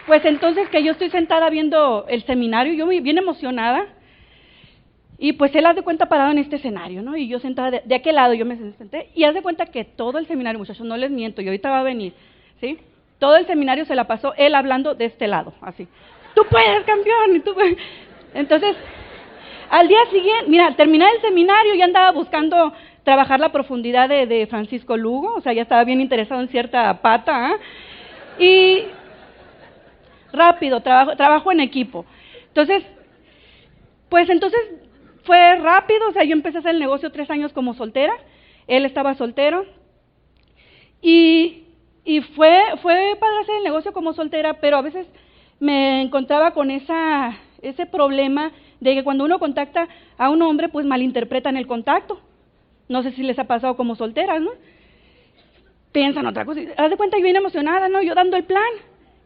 Pues 0.09 0.25
entonces 0.25 0.67
que 0.69 0.83
yo 0.83 0.93
estoy 0.93 1.11
sentada 1.11 1.51
viendo 1.51 2.07
el 2.09 2.23
seminario, 2.23 2.73
yo 2.73 2.87
bien 2.87 3.19
emocionada, 3.19 3.85
y 5.19 5.33
pues 5.33 5.53
él 5.53 5.67
haz 5.67 5.75
de 5.75 5.83
cuenta 5.83 6.07
parado 6.07 6.31
en 6.31 6.39
este 6.39 6.55
escenario, 6.55 7.03
¿no? 7.03 7.15
Y 7.15 7.27
yo 7.27 7.37
sentada 7.37 7.79
de, 7.85 7.93
aquel 7.95 8.15
lado, 8.15 8.33
yo 8.33 8.43
me 8.43 8.57
senté, 8.57 9.11
y 9.13 9.25
haz 9.25 9.35
de 9.35 9.43
cuenta 9.43 9.67
que 9.67 9.85
todo 9.85 10.17
el 10.17 10.25
seminario, 10.25 10.57
muchachos, 10.57 10.83
no 10.87 10.97
les 10.97 11.11
miento, 11.11 11.43
y 11.43 11.45
ahorita 11.45 11.69
va 11.69 11.81
a 11.81 11.83
venir, 11.83 12.13
¿sí? 12.59 12.79
Todo 13.19 13.35
el 13.35 13.45
seminario 13.45 13.85
se 13.85 13.93
la 13.93 14.05
pasó 14.07 14.33
él 14.35 14.55
hablando 14.55 14.95
de 14.95 15.05
este 15.05 15.27
lado, 15.27 15.53
así. 15.61 15.87
Tú 16.33 16.41
puedes, 16.49 16.83
campeón, 16.85 17.35
y 17.35 17.39
tú 17.41 17.53
puedes. 17.53 17.77
Entonces, 18.33 18.75
al 19.69 19.87
día 19.87 20.03
siguiente, 20.09 20.45
mira, 20.47 20.75
terminé 20.75 21.05
el 21.07 21.21
seminario, 21.21 21.75
ya 21.75 21.85
andaba 21.85 22.09
buscando 22.13 22.73
trabajar 23.03 23.39
la 23.39 23.51
profundidad 23.51 24.09
de, 24.09 24.25
de 24.25 24.47
Francisco 24.47 24.97
Lugo, 24.97 25.35
o 25.35 25.41
sea, 25.41 25.53
ya 25.53 25.61
estaba 25.61 25.83
bien 25.83 26.01
interesado 26.01 26.41
en 26.41 26.47
cierta 26.47 26.99
pata, 26.99 27.51
¿eh? 27.51 28.43
Y 28.43 28.98
rápido, 30.31 30.81
trabajo, 30.81 31.15
trabajo 31.15 31.51
en 31.51 31.59
equipo. 31.59 32.05
Entonces, 32.47 32.83
pues 34.09 34.29
entonces 34.29 34.59
fue 35.23 35.55
rápido, 35.57 36.09
o 36.09 36.11
sea, 36.11 36.23
yo 36.23 36.33
empecé 36.33 36.57
a 36.57 36.59
hacer 36.61 36.71
el 36.71 36.79
negocio 36.79 37.11
tres 37.11 37.29
años 37.29 37.53
como 37.53 37.73
soltera, 37.73 38.13
él 38.67 38.85
estaba 38.85 39.15
soltero, 39.15 39.65
y, 41.01 41.65
y 42.03 42.21
fue, 42.21 42.59
fue 42.81 43.15
para 43.19 43.39
hacer 43.41 43.55
el 43.57 43.63
negocio 43.63 43.93
como 43.93 44.13
soltera, 44.13 44.55
pero 44.55 44.77
a 44.77 44.81
veces 44.81 45.07
me 45.59 46.01
encontraba 46.01 46.51
con 46.51 46.71
esa, 46.71 47.37
ese 47.61 47.85
problema 47.85 48.51
de 48.79 48.95
que 48.95 49.03
cuando 49.03 49.25
uno 49.25 49.39
contacta 49.39 49.87
a 50.17 50.29
un 50.29 50.41
hombre, 50.41 50.69
pues 50.69 50.85
malinterpretan 50.85 51.57
el 51.57 51.67
contacto. 51.67 52.19
No 52.87 53.03
sé 53.03 53.11
si 53.11 53.23
les 53.23 53.37
ha 53.37 53.43
pasado 53.43 53.75
como 53.75 53.95
solteras, 53.95 54.41
¿no? 54.41 54.51
Piensan 55.91 56.25
otra 56.25 56.45
cosa. 56.45 56.61
Haz 56.77 56.89
de 56.89 56.97
cuenta, 56.97 57.17
yo 57.17 57.23
bien 57.23 57.35
emocionada, 57.35 57.89
¿no? 57.89 58.01
Yo 58.01 58.15
dando 58.15 58.37
el 58.37 58.45
plan. 58.45 58.69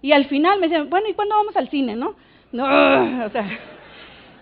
Y 0.04 0.12
al 0.12 0.26
final 0.26 0.60
me 0.60 0.68
dicen, 0.68 0.90
bueno, 0.90 1.08
¿y 1.08 1.14
cuándo 1.14 1.36
vamos 1.36 1.56
al 1.56 1.70
cine, 1.70 1.96
no? 1.96 2.16
No, 2.52 2.66
o 2.66 3.30
sea, 3.30 3.48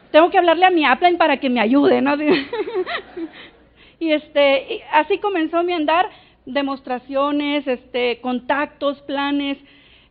tengo 0.09 0.31
que 0.31 0.39
hablarle 0.39 0.65
a 0.65 0.71
mi 0.71 0.89
upline 0.89 1.19
para 1.19 1.37
que 1.37 1.51
me 1.51 1.61
ayude, 1.61 2.01
¿no? 2.01 2.15
y 3.99 4.11
este, 4.11 4.81
así 4.91 5.19
comenzó 5.19 5.63
mi 5.63 5.73
andar, 5.73 6.09
demostraciones, 6.47 7.67
este, 7.67 8.19
contactos, 8.21 9.03
planes. 9.03 9.59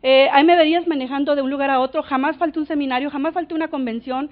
Eh, 0.01 0.29
ahí 0.31 0.45
me 0.45 0.55
verías 0.55 0.87
manejando 0.87 1.35
de 1.35 1.41
un 1.41 1.51
lugar 1.51 1.69
a 1.69 1.81
otro, 1.81 2.01
jamás 2.01 2.37
faltó 2.37 2.61
un 2.61 2.65
seminario, 2.65 3.11
jamás 3.11 3.33
faltó 3.33 3.53
una 3.53 3.67
convención. 3.67 4.29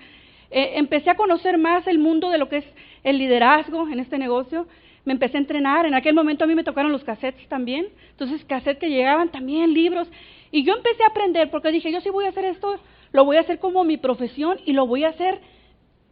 Eh, 0.51 0.71
empecé 0.75 1.09
a 1.09 1.17
conocer 1.17 1.57
más 1.57 1.85
el 1.87 1.99
mundo 1.99 2.29
de 2.29 2.37
lo 2.37 2.47
que 2.47 2.59
es 2.59 2.65
el 3.03 3.17
liderazgo 3.17 3.89
en 3.89 3.99
este 3.99 4.17
negocio. 4.17 4.67
Me 5.05 5.13
empecé 5.13 5.37
a 5.37 5.39
entrenar. 5.39 5.85
En 5.85 5.93
aquel 5.93 6.13
momento 6.13 6.43
a 6.43 6.47
mí 6.47 6.55
me 6.55 6.63
tocaron 6.63 6.91
los 6.91 7.03
cassettes 7.03 7.47
también. 7.47 7.87
Entonces, 8.11 8.43
cassettes 8.45 8.79
que 8.79 8.89
llegaban 8.89 9.29
también, 9.29 9.73
libros. 9.73 10.07
Y 10.51 10.63
yo 10.63 10.75
empecé 10.75 11.03
a 11.03 11.07
aprender 11.07 11.49
porque 11.49 11.71
dije, 11.71 11.91
yo 11.91 12.01
sí 12.01 12.09
voy 12.09 12.25
a 12.25 12.29
hacer 12.29 12.45
esto, 12.45 12.79
lo 13.11 13.25
voy 13.25 13.37
a 13.37 13.41
hacer 13.41 13.59
como 13.59 13.83
mi 13.83 13.97
profesión 13.97 14.59
y 14.65 14.73
lo 14.73 14.87
voy 14.87 15.03
a 15.03 15.09
hacer 15.09 15.39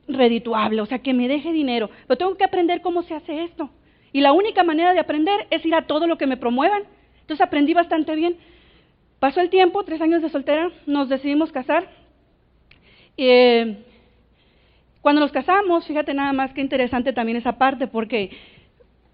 redituable, 0.08 0.79
o 0.82 0.86
sea, 0.86 1.00
que 1.00 1.13
me 1.13 1.27
deje 1.27 1.51
dinero. 1.51 1.89
Pero 2.08 2.17
tengo 2.17 2.38
que 2.38 2.46
aprender 2.46 2.82
cómo 2.82 3.03
se 3.03 3.13
hace 3.13 3.44
esto. 3.44 3.70
Y 4.13 4.22
la 4.22 4.32
única 4.32 4.63
manera 4.63 4.94
de 4.94 5.00
aprender 5.00 5.48
es 5.50 5.65
ir 5.65 5.75
a 5.75 5.86
todo 5.86 6.08
lo 6.08 6.17
que 6.17 6.27
me 6.27 6.38
promuevan. 6.38 6.84
Entonces 7.22 7.46
aprendí 7.46 7.74
bastante 7.74 8.15
bien. 8.15 8.38
Pasó 9.20 9.41
el 9.41 9.50
tiempo, 9.50 9.84
tres 9.84 10.00
años 10.01 10.22
de 10.22 10.29
soltera, 10.29 10.72
nos 10.86 11.10
decidimos 11.10 11.51
casar. 11.51 11.89
Eh, 13.17 13.84
Cuando 15.01 15.22
nos 15.22 15.32
casamos, 15.32 15.88
fíjate 15.88 16.13
nada 16.13 16.34
más 16.34 16.53
que 16.53 16.62
interesante 16.62 17.13
también 17.13 17.38
esa 17.38 17.58
parte, 17.58 17.88
porque 17.88 18.29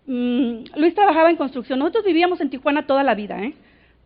mm, 0.07 0.77
Luis 0.77 0.95
trabajaba 0.95 1.29
en 1.29 1.37
construcción. 1.37 1.79
Nosotros 1.79 2.05
vivíamos 2.05 2.41
en 2.41 2.49
Tijuana 2.49 2.87
toda 2.87 3.03
la 3.03 3.15
vida, 3.15 3.41
¿eh? 3.43 3.53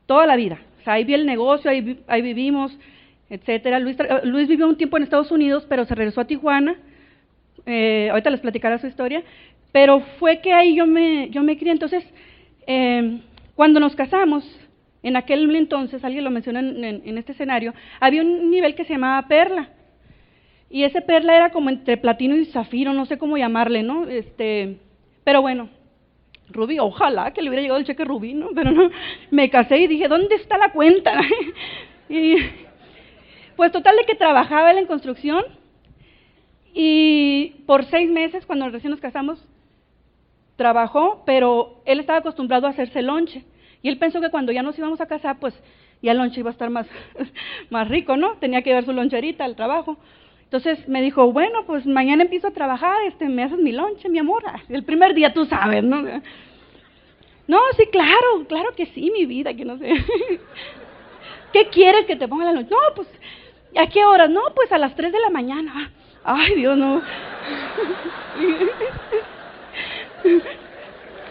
Toda 0.06 0.26
la 0.26 0.36
vida. 0.36 0.60
O 0.80 0.84
sea, 0.84 0.94
ahí 0.94 1.04
vi 1.04 1.14
el 1.14 1.26
negocio, 1.26 1.70
ahí, 1.70 2.00
ahí 2.08 2.22
vivimos, 2.22 2.78
etcétera. 3.30 3.80
Luis, 3.80 3.98
Luis, 4.24 4.48
vivió 4.48 4.68
un 4.68 4.78
tiempo 4.78 4.98
en 4.98 5.04
Estados 5.04 5.32
Unidos, 5.32 5.66
pero 5.68 5.86
se 5.86 5.96
regresó 5.96 6.22
a 6.22 6.26
Tijuana. 6.26 6.76
Eh, 7.66 8.10
ahorita 8.12 8.30
les 8.30 8.40
platicaré 8.40 8.80
su 8.80 8.88
historia. 8.88 9.24
Pero 9.72 10.00
fue 10.20 10.40
que 10.40 10.54
ahí 10.54 10.76
yo 10.76 10.86
me, 10.86 11.30
yo 11.30 11.44
me 11.44 11.58
crié. 11.58 11.74
Entonces, 11.74 12.04
eh, 12.66 13.20
cuando 13.56 13.80
nos 13.80 13.96
casamos, 13.96 14.44
en 15.04 15.16
aquel 15.16 15.56
entonces, 15.56 16.04
alguien 16.04 16.24
lo 16.24 16.32
mencionó 16.32 16.60
en, 16.60 17.18
este 17.18 17.32
escenario, 17.32 17.74
había 18.00 18.22
un 18.22 18.52
nivel 18.52 18.76
que 18.76 18.84
se 18.86 18.94
llamaba 18.94 19.28
perla. 19.28 19.70
Y 20.70 20.84
ese 20.84 21.02
perla 21.02 21.36
era 21.36 21.50
como 21.52 21.70
entre 21.70 21.98
platino 21.98 22.36
y 22.36 22.46
zafiro, 22.46 22.94
no 22.94 23.06
sé 23.06 23.18
cómo 23.18 23.38
llamarle, 23.38 23.84
¿no? 23.84 24.08
Este, 24.08 24.78
pero 25.24 25.42
bueno, 25.42 25.70
rubí, 26.50 26.80
ojalá 26.80 27.32
que 27.34 27.42
le 27.42 27.50
hubiera 27.50 27.62
llegado 27.62 27.80
el 27.80 27.86
cheque 27.86 28.06
rubí, 28.06 28.34
¿no? 28.34 28.50
Pero 28.56 28.72
no, 28.72 28.90
me 29.32 29.50
casé 29.50 29.78
y 29.80 29.88
dije, 29.88 30.08
¿dónde 30.08 30.36
está 30.36 30.58
la 30.58 30.72
cuenta? 30.72 31.20
y 32.10 32.36
pues 33.56 33.72
total 33.72 33.96
de 33.98 34.06
que 34.06 34.16
trabajaba 34.16 34.72
él 34.72 34.78
en 34.78 34.86
construcción 34.86 35.44
y 36.74 37.64
por 37.66 37.86
seis 37.86 38.10
meses, 38.10 38.46
cuando 38.46 38.70
recién 38.70 38.92
nos 38.92 39.00
casamos, 39.00 39.44
trabajó, 40.58 41.24
pero 41.26 41.82
él 41.86 42.00
estaba 42.00 42.20
acostumbrado 42.20 42.68
a 42.68 42.70
hacerse 42.70 43.02
lonche. 43.02 43.44
Y 43.82 43.90
él 43.90 43.98
pensó 43.98 44.22
que 44.22 44.30
cuando 44.30 44.52
ya 44.52 44.62
nos 44.62 44.78
íbamos 44.78 45.02
a 45.02 45.08
casar, 45.08 45.40
pues 45.40 45.56
ya 46.04 46.12
el 46.12 46.20
lonche 46.20 46.42
iba 46.42 46.50
a 46.50 46.54
estar 46.54 46.70
más, 46.70 46.88
más 47.72 47.88
rico, 47.88 48.16
¿no? 48.16 48.34
Tenía 48.38 48.62
que 48.62 48.70
llevar 48.70 48.86
su 48.86 48.94
loncherita 48.94 49.44
al 49.44 49.56
trabajo. 49.56 49.98
Entonces 50.48 50.88
me 50.88 51.02
dijo, 51.02 51.30
bueno, 51.34 51.66
pues 51.66 51.86
mañana 51.86 52.24
empiezo 52.24 52.48
a 52.48 52.52
trabajar, 52.52 52.96
este, 53.06 53.28
me 53.28 53.44
haces 53.44 53.60
mi 53.60 53.74
lonche, 53.74 54.08
mi 54.08 54.18
amor. 54.18 54.44
El 54.70 54.86
primer 54.86 55.14
día 55.14 55.34
tú 55.34 55.46
sabes, 55.46 55.84
¿no? 55.84 56.02
No, 57.48 57.60
sí, 57.76 57.86
claro, 57.92 58.46
claro 58.48 58.74
que 58.74 58.86
sí, 58.88 59.12
mi 59.12 59.26
vida, 59.26 59.54
que 59.54 59.66
no 59.66 59.78
sé. 59.78 59.92
¿Qué 61.52 61.68
quieres 61.68 62.06
que 62.06 62.16
te 62.16 62.30
ponga 62.30 62.46
la 62.46 62.54
lonche? 62.54 62.70
No, 62.72 62.78
pues, 62.96 63.10
¿a 63.76 63.88
qué 63.88 64.06
horas? 64.06 64.30
No, 64.30 64.42
pues 64.56 64.72
a 64.72 64.78
las 64.78 64.96
3 64.96 65.12
de 65.12 65.20
la 65.20 65.30
mañana. 65.30 65.92
Ay, 66.24 66.56
Dios, 66.56 66.78
no. 66.78 67.02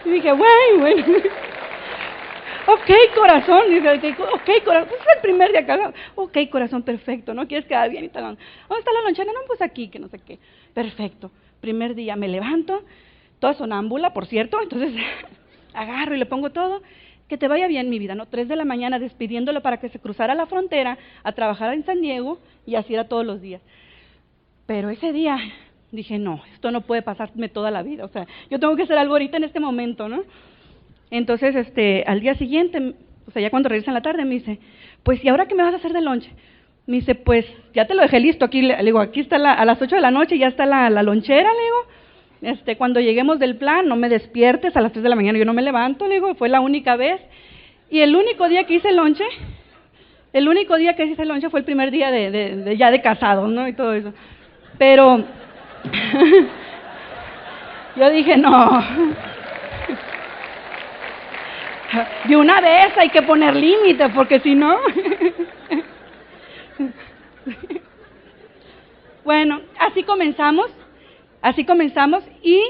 Y 0.05 0.09
dije, 0.09 0.31
bueno, 0.31 0.79
bueno. 0.79 1.03
Ok, 2.67 3.15
corazón. 3.15 3.63
Ok, 4.33 4.63
corazón. 4.65 4.89
Pues 4.89 5.01
es 5.01 5.15
el 5.15 5.21
primer 5.21 5.51
día 5.51 5.61
acá. 5.61 5.93
Ok, 6.15 6.37
corazón, 6.51 6.83
perfecto. 6.83 7.33
¿No 7.33 7.47
quieres 7.47 7.65
quedar 7.65 7.89
bien 7.89 8.03
y 8.03 8.09
tal? 8.09 8.23
¿Dónde 8.23 8.79
está 8.79 8.91
la 8.91 9.01
lonchera? 9.03 9.31
No, 9.31 9.39
pues 9.47 9.61
aquí, 9.61 9.87
que 9.87 9.99
no 9.99 10.09
sé 10.09 10.19
qué. 10.19 10.37
Perfecto. 10.73 11.31
Primer 11.61 11.95
día 11.95 12.17
me 12.17 12.27
levanto, 12.27 12.83
toda 13.39 13.53
sonámbula, 13.53 14.13
por 14.13 14.25
cierto. 14.25 14.61
Entonces 14.61 14.91
agarro 15.73 16.15
y 16.15 16.19
le 16.19 16.25
pongo 16.25 16.49
todo. 16.49 16.81
Que 17.29 17.37
te 17.37 17.47
vaya 17.47 17.67
bien, 17.67 17.89
mi 17.89 17.99
vida, 17.99 18.15
¿no? 18.15 18.25
Tres 18.25 18.49
de 18.49 18.55
la 18.55 18.65
mañana 18.65 18.99
despidiéndolo 18.99 19.61
para 19.61 19.77
que 19.77 19.89
se 19.89 19.99
cruzara 19.99 20.35
la 20.35 20.45
frontera 20.45 20.97
a 21.23 21.31
trabajar 21.31 21.73
en 21.73 21.85
San 21.85 22.01
Diego 22.01 22.39
y 22.65 22.75
así 22.75 22.93
era 22.93 23.07
todos 23.07 23.25
los 23.25 23.41
días. 23.41 23.61
Pero 24.65 24.89
ese 24.89 25.13
día 25.13 25.37
dije, 25.91 26.19
no, 26.19 26.41
esto 26.53 26.71
no 26.71 26.81
puede 26.81 27.01
pasarme 27.01 27.47
toda 27.47 27.71
la 27.71 27.81
vida. 27.81 28.03
O 28.03 28.09
sea, 28.09 28.27
yo 28.49 28.59
tengo 28.59 28.75
que 28.75 28.83
hacer 28.83 28.97
algo 28.97 29.13
ahorita 29.13 29.37
en 29.37 29.45
este 29.45 29.59
momento, 29.59 30.09
¿no? 30.09 30.23
Entonces, 31.11 31.55
este, 31.55 32.03
al 32.05 32.21
día 32.21 32.35
siguiente, 32.35 32.95
o 33.27 33.31
sea, 33.31 33.41
ya 33.41 33.49
cuando 33.49 33.69
regresa 33.69 33.91
en 33.91 33.95
la 33.95 34.01
tarde, 34.01 34.25
me 34.25 34.35
dice, 34.35 34.59
pues, 35.03 35.23
¿y 35.23 35.29
ahora 35.29 35.47
qué 35.47 35.55
me 35.55 35.63
vas 35.63 35.73
a 35.73 35.77
hacer 35.77 35.93
de 35.93 36.01
lonche? 36.01 36.31
Me 36.85 36.97
dice, 36.97 37.15
pues, 37.15 37.45
ya 37.73 37.85
te 37.85 37.93
lo 37.93 38.01
dejé 38.01 38.19
listo, 38.19 38.45
aquí, 38.45 38.61
le, 38.61 38.81
digo, 38.83 38.99
aquí 38.99 39.19
está 39.19 39.37
la, 39.37 39.53
a 39.53 39.65
las 39.65 39.81
8 39.81 39.95
de 39.95 40.01
la 40.01 40.11
noche, 40.11 40.37
ya 40.37 40.47
está 40.47 40.65
la, 40.65 40.89
la 40.89 41.03
lonchera, 41.03 41.49
le 41.53 41.63
digo, 41.63 41.85
este, 42.41 42.77
cuando 42.77 42.99
lleguemos 42.99 43.39
del 43.39 43.57
plan, 43.57 43.87
no 43.87 43.95
me 43.95 44.09
despiertes 44.09 44.75
a 44.75 44.81
las 44.81 44.91
3 44.91 45.03
de 45.03 45.09
la 45.09 45.15
mañana, 45.15 45.39
yo 45.39 45.45
no 45.45 45.53
me 45.53 45.61
levanto, 45.61 46.07
le 46.07 46.15
digo, 46.15 46.35
fue 46.35 46.49
la 46.49 46.59
única 46.61 46.95
vez. 46.95 47.21
Y 47.89 48.01
el 48.01 48.15
único 48.15 48.47
día 48.47 48.65
que 48.65 48.75
hice 48.75 48.91
lonche, 48.91 49.23
el 50.33 50.47
único 50.47 50.75
día 50.77 50.95
que 50.95 51.05
hice 51.05 51.25
lonche 51.25 51.49
fue 51.49 51.61
el 51.61 51.65
primer 51.65 51.89
día 51.89 52.11
de, 52.11 52.31
de, 52.31 52.77
ya 52.77 52.91
de 52.91 53.01
casado, 53.01 53.47
¿no? 53.47 53.67
Y 53.67 53.73
todo 53.73 53.93
eso. 53.93 54.13
Pero 54.77 55.17
yo 57.95 58.09
dije, 58.09 58.37
no, 58.37 58.83
de 62.27 62.35
una 62.35 62.59
vez 62.61 62.97
hay 62.97 63.09
que 63.09 63.21
poner 63.21 63.55
límites, 63.55 64.11
porque 64.13 64.39
si 64.39 64.55
no... 64.55 64.77
bueno, 69.23 69.61
así 69.79 70.03
comenzamos, 70.03 70.67
así 71.41 71.65
comenzamos 71.65 72.23
y 72.41 72.61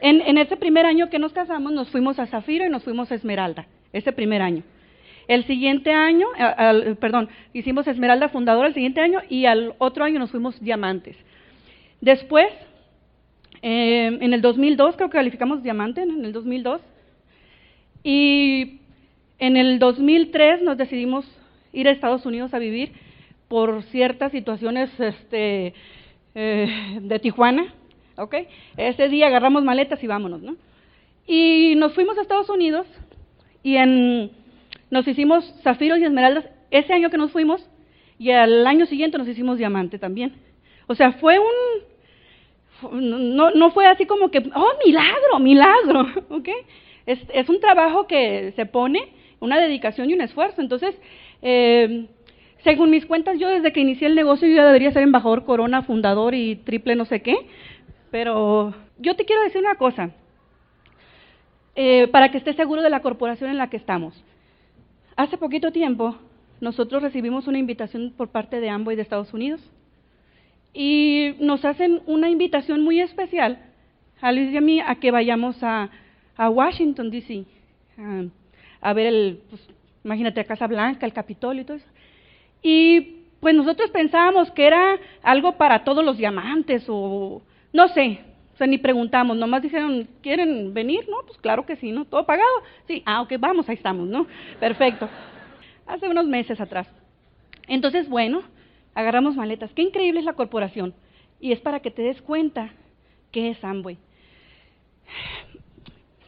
en, 0.00 0.20
en, 0.22 0.38
ese 0.38 0.56
primer 0.56 0.86
año 0.86 1.10
que 1.10 1.18
nos 1.18 1.32
casamos 1.32 1.72
nos 1.72 1.90
fuimos 1.90 2.18
a 2.18 2.26
Zafiro 2.26 2.64
y 2.66 2.70
nos 2.70 2.84
fuimos 2.84 3.12
a 3.12 3.14
Esmeralda, 3.14 3.66
ese 3.92 4.12
primer 4.12 4.42
año. 4.42 4.62
El 5.28 5.44
siguiente 5.44 5.92
año, 5.92 6.26
perdón, 6.98 7.28
hicimos 7.52 7.86
Esmeralda 7.86 8.30
fundadora 8.30 8.66
el 8.66 8.74
siguiente 8.74 9.00
año 9.00 9.20
y 9.28 9.46
al 9.46 9.74
otro 9.78 10.04
año 10.04 10.18
nos 10.18 10.32
fuimos 10.32 10.60
Diamantes. 10.60 11.16
Después, 12.00 12.48
eh, 13.62 14.18
en 14.20 14.32
el 14.32 14.40
2002, 14.40 14.96
creo 14.96 15.08
que 15.08 15.18
calificamos 15.18 15.62
Diamante, 15.62 16.02
en 16.02 16.24
el 16.24 16.32
2002, 16.32 16.80
y 16.80 16.89
en 19.50 19.56
el 19.56 19.78
2003 19.80 20.62
nos 20.62 20.78
decidimos 20.78 21.26
ir 21.72 21.88
a 21.88 21.90
Estados 21.90 22.24
Unidos 22.24 22.54
a 22.54 22.58
vivir 22.58 22.92
por 23.48 23.82
ciertas 23.84 24.30
situaciones 24.30 24.90
este, 24.98 25.74
eh, 26.36 26.98
de 27.00 27.18
Tijuana, 27.18 27.74
¿ok? 28.16 28.36
Ese 28.76 29.08
día 29.08 29.26
agarramos 29.26 29.64
maletas 29.64 30.02
y 30.04 30.06
vámonos, 30.06 30.40
¿no? 30.40 30.54
Y 31.26 31.74
nos 31.76 31.94
fuimos 31.94 32.16
a 32.16 32.22
Estados 32.22 32.48
Unidos 32.48 32.86
y 33.64 33.74
en, 33.76 34.30
nos 34.88 35.06
hicimos 35.08 35.44
zafiros 35.62 35.98
y 35.98 36.04
esmeraldas 36.04 36.44
ese 36.70 36.92
año 36.92 37.10
que 37.10 37.18
nos 37.18 37.32
fuimos 37.32 37.68
y 38.18 38.30
al 38.30 38.64
año 38.68 38.86
siguiente 38.86 39.18
nos 39.18 39.26
hicimos 39.26 39.58
diamante 39.58 39.98
también. 39.98 40.34
O 40.86 40.94
sea, 40.94 41.12
fue 41.14 41.40
un, 41.40 43.34
no, 43.36 43.50
no 43.50 43.70
fue 43.72 43.86
así 43.86 44.06
como 44.06 44.30
que, 44.30 44.38
oh, 44.54 44.72
milagro, 44.86 45.40
milagro, 45.40 46.06
¿ok? 46.36 46.48
Es, 47.06 47.18
es 47.34 47.48
un 47.48 47.58
trabajo 47.58 48.06
que 48.06 48.52
se 48.54 48.66
pone, 48.66 49.19
una 49.40 49.58
dedicación 49.60 50.10
y 50.10 50.14
un 50.14 50.20
esfuerzo. 50.20 50.60
Entonces, 50.60 50.94
eh, 51.42 52.06
según 52.62 52.90
mis 52.90 53.06
cuentas, 53.06 53.38
yo 53.38 53.48
desde 53.48 53.72
que 53.72 53.80
inicié 53.80 54.06
el 54.06 54.14
negocio 54.14 54.46
yo 54.46 54.56
ya 54.56 54.66
debería 54.66 54.92
ser 54.92 55.02
embajador 55.02 55.44
corona, 55.44 55.82
fundador 55.82 56.34
y 56.34 56.56
triple 56.56 56.94
no 56.94 57.04
sé 57.04 57.22
qué. 57.22 57.36
Pero 58.10 58.74
yo 58.98 59.16
te 59.16 59.24
quiero 59.24 59.42
decir 59.42 59.60
una 59.60 59.76
cosa, 59.76 60.10
eh, 61.74 62.08
para 62.08 62.30
que 62.30 62.38
estés 62.38 62.56
seguro 62.56 62.82
de 62.82 62.90
la 62.90 63.00
corporación 63.00 63.50
en 63.50 63.58
la 63.58 63.70
que 63.70 63.76
estamos. 63.76 64.22
Hace 65.16 65.38
poquito 65.38 65.72
tiempo 65.72 66.16
nosotros 66.60 67.02
recibimos 67.02 67.46
una 67.46 67.58
invitación 67.58 68.12
por 68.16 68.28
parte 68.28 68.60
de 68.60 68.68
Amway 68.68 68.96
de 68.96 69.02
Estados 69.02 69.32
Unidos 69.32 69.60
y 70.74 71.34
nos 71.40 71.64
hacen 71.64 72.02
una 72.06 72.28
invitación 72.28 72.82
muy 72.82 73.00
especial 73.00 73.58
a 74.20 74.32
Luis 74.32 74.52
y 74.52 74.56
a 74.56 74.60
mí 74.60 74.80
a 74.80 74.96
que 74.96 75.10
vayamos 75.10 75.62
a 75.62 75.90
a 76.40 76.48
Washington, 76.48 77.10
D.C., 77.10 77.44
a, 78.80 78.92
ver 78.92 79.06
el, 79.06 79.40
pues, 79.48 79.62
imagínate, 80.04 80.40
a 80.40 80.44
Casa 80.44 80.66
Blanca, 80.66 81.06
el 81.06 81.12
Capitolio 81.12 81.62
y 81.62 81.64
todo 81.64 81.76
eso. 81.76 81.86
Y 82.62 83.16
pues 83.40 83.54
nosotros 83.54 83.90
pensábamos 83.90 84.50
que 84.50 84.66
era 84.66 84.98
algo 85.22 85.56
para 85.56 85.84
todos 85.84 86.04
los 86.04 86.18
diamantes 86.18 86.84
o 86.88 87.40
no 87.72 87.88
sé, 87.88 88.20
o 88.54 88.56
sea, 88.58 88.66
ni 88.66 88.76
preguntamos, 88.76 89.36
nomás 89.36 89.62
dijeron, 89.62 90.06
¿quieren 90.22 90.74
venir? 90.74 91.08
No, 91.08 91.16
pues 91.26 91.38
claro 91.38 91.64
que 91.64 91.76
sí, 91.76 91.90
¿no? 91.90 92.04
¿Todo 92.04 92.26
pagado? 92.26 92.50
Sí, 92.86 93.02
ah, 93.06 93.22
ok, 93.22 93.32
vamos, 93.38 93.68
ahí 93.68 93.76
estamos, 93.76 94.06
¿no? 94.06 94.26
Perfecto. 94.58 95.08
Hace 95.86 96.08
unos 96.08 96.26
meses 96.26 96.60
atrás. 96.60 96.86
Entonces, 97.66 98.08
bueno, 98.08 98.42
agarramos 98.94 99.36
maletas. 99.36 99.72
Qué 99.72 99.82
increíble 99.82 100.20
es 100.20 100.26
la 100.26 100.34
corporación. 100.34 100.92
Y 101.40 101.52
es 101.52 101.60
para 101.60 101.80
que 101.80 101.90
te 101.90 102.02
des 102.02 102.20
cuenta 102.20 102.70
qué 103.32 103.50
es 103.50 103.64
Amway 103.64 103.96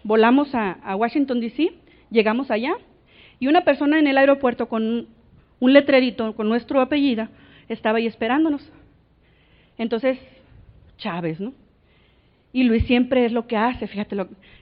volamos 0.04 0.54
a, 0.54 0.96
Washington, 0.96 1.40
D.C., 1.40 1.72
llegamos 2.12 2.50
allá 2.50 2.74
y 3.40 3.48
una 3.48 3.62
persona 3.62 3.98
en 3.98 4.06
el 4.06 4.18
aeropuerto 4.18 4.68
con 4.68 5.08
un 5.58 5.72
letrerito 5.72 6.34
con 6.34 6.48
nuestro 6.48 6.80
apellido 6.80 7.28
estaba 7.68 7.98
ahí 7.98 8.06
esperándonos. 8.06 8.70
Entonces, 9.78 10.18
Chávez, 10.98 11.40
¿no? 11.40 11.52
Y 12.52 12.64
Luis 12.64 12.84
siempre 12.84 13.24
es 13.24 13.32
lo 13.32 13.46
que 13.46 13.56
hace, 13.56 13.86
fíjate, 13.86 14.14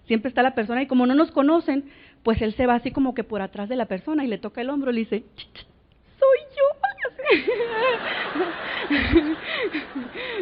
siempre 0.06 0.28
está 0.28 0.42
la 0.42 0.54
persona 0.54 0.82
y 0.82 0.86
como 0.86 1.06
no 1.06 1.14
nos 1.14 1.32
conocen, 1.32 1.90
pues 2.22 2.40
él 2.40 2.54
se 2.54 2.66
va 2.66 2.74
así 2.76 2.92
como 2.92 3.14
que 3.14 3.24
por 3.24 3.42
atrás 3.42 3.68
de 3.68 3.76
la 3.76 3.86
persona 3.86 4.24
y 4.24 4.28
le 4.28 4.38
toca 4.38 4.60
el 4.60 4.70
hombro 4.70 4.90
y 4.90 4.94
le 4.94 5.00
dice, 5.00 5.24
soy 6.18 6.38
yo. 6.56 6.64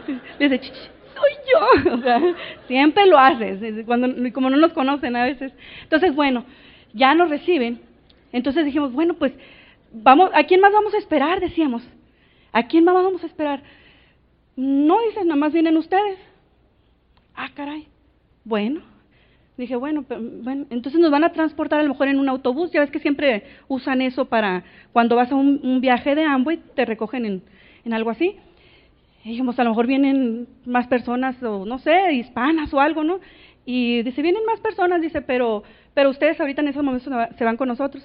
le 0.38 0.49
dice, 0.49 0.73
soy 1.15 1.33
yo. 1.50 2.35
Siempre 2.67 3.07
lo 3.07 3.19
haces, 3.19 3.85
cuando, 3.87 4.09
como 4.33 4.50
no 4.50 4.57
nos 4.57 4.73
conocen 4.73 5.17
a 5.17 5.25
veces. 5.25 5.53
Entonces, 5.85 6.15
bueno, 6.15 6.45
ya 6.99 7.14
nos 7.14 7.31
reciben. 7.31 7.81
Entonces 8.33 8.64
dijimos, 8.64 8.93
bueno, 8.93 9.14
pues, 9.14 9.33
vamos, 9.93 10.31
¿a 10.35 10.45
quién 10.45 10.61
más 10.61 10.73
vamos 10.73 10.93
a 10.95 10.99
esperar? 10.99 11.40
Decíamos. 11.40 11.83
¿A 12.52 12.64
quién 12.64 12.85
más 12.85 12.95
vamos 12.95 13.23
a 13.23 13.26
esperar? 13.26 13.62
No, 14.57 14.99
dice, 15.07 15.25
nada 15.25 15.37
más 15.37 15.52
vienen 15.52 15.76
ustedes. 15.76 16.19
Ah, 17.35 17.49
caray. 17.55 17.87
Bueno. 18.45 18.83
Dije, 19.57 19.75
bueno, 19.75 20.05
bueno, 20.09 20.67
entonces 20.71 21.00
nos 21.00 21.11
van 21.11 21.25
a 21.25 21.33
transportar 21.33 21.81
a 21.81 21.83
lo 21.83 21.88
mejor 21.88 22.07
en 22.07 22.21
un 22.21 22.28
autobús. 22.28 22.71
Ya 22.71 22.81
ves 22.81 22.90
que 22.90 23.00
siempre 23.00 23.45
usan 23.67 24.02
eso 24.02 24.26
para 24.26 24.62
cuando 24.93 25.17
vas 25.17 25.33
a 25.33 25.35
un, 25.35 25.81
viaje 25.81 26.14
de 26.14 26.23
Amway, 26.23 26.61
te 26.76 26.85
recogen 26.85 27.26
en, 27.26 27.43
en 27.85 27.93
algo 27.93 28.11
así. 28.11 28.37
Y 29.25 29.31
dijimos, 29.31 29.59
a 29.59 29.64
lo 29.64 29.71
mejor 29.71 29.88
vienen 29.88 30.47
más 30.64 30.87
personas, 30.87 31.43
o 31.43 31.64
no 31.64 31.78
sé, 31.81 32.12
hispanas 32.12 32.73
o 32.73 32.81
algo, 32.81 33.02
¿no? 33.02 33.19
Y 33.71 34.03
dice, 34.03 34.23
vienen 34.23 34.47
más 34.47 34.61
personas, 34.61 35.03
dice, 35.03 35.21
pero, 35.21 35.63
pero 35.93 36.09
ustedes 36.09 36.41
ahorita 36.41 36.63
en 36.63 36.69
esos 36.69 36.83
momentos 36.83 37.13
se 37.37 37.45
van 37.45 37.59
con 37.59 37.69
nosotros. 37.69 38.03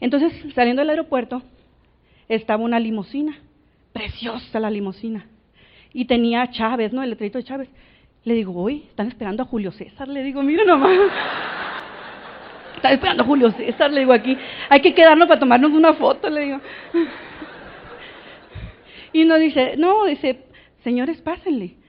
Entonces, 0.00 0.32
saliendo 0.54 0.80
del 0.80 0.88
aeropuerto, 0.88 1.42
estaba 2.30 2.64
una 2.64 2.80
limusina, 2.80 3.36
preciosa 3.92 4.58
la 4.58 4.70
limusina. 4.70 5.26
Y 5.92 6.06
tenía 6.06 6.50
Chávez, 6.50 6.94
¿no? 6.94 7.02
El 7.02 7.10
letrito 7.10 7.36
de 7.36 7.44
Chávez. 7.44 7.68
Le 8.24 8.32
digo, 8.32 8.52
uy, 8.52 8.84
están 8.88 9.08
esperando 9.08 9.42
a 9.42 9.46
Julio 9.46 9.70
César. 9.72 10.08
Le 10.08 10.22
digo, 10.22 10.42
mira 10.42 10.64
nomás. 10.64 10.96
Están 12.76 12.94
esperando 12.94 13.22
a 13.22 13.26
Julio 13.26 13.50
César, 13.50 13.92
le 13.92 14.00
digo 14.00 14.14
aquí. 14.14 14.34
Hay 14.70 14.80
que 14.80 14.94
quedarnos 14.94 15.28
para 15.28 15.38
tomarnos 15.38 15.72
una 15.72 15.92
foto, 15.92 16.30
le 16.30 16.40
digo. 16.40 16.60
Y 19.12 19.24
uno 19.24 19.36
dice, 19.36 19.74
no, 19.76 20.06
dice, 20.06 20.46
señores, 20.82 21.20
pásenle. 21.20 21.81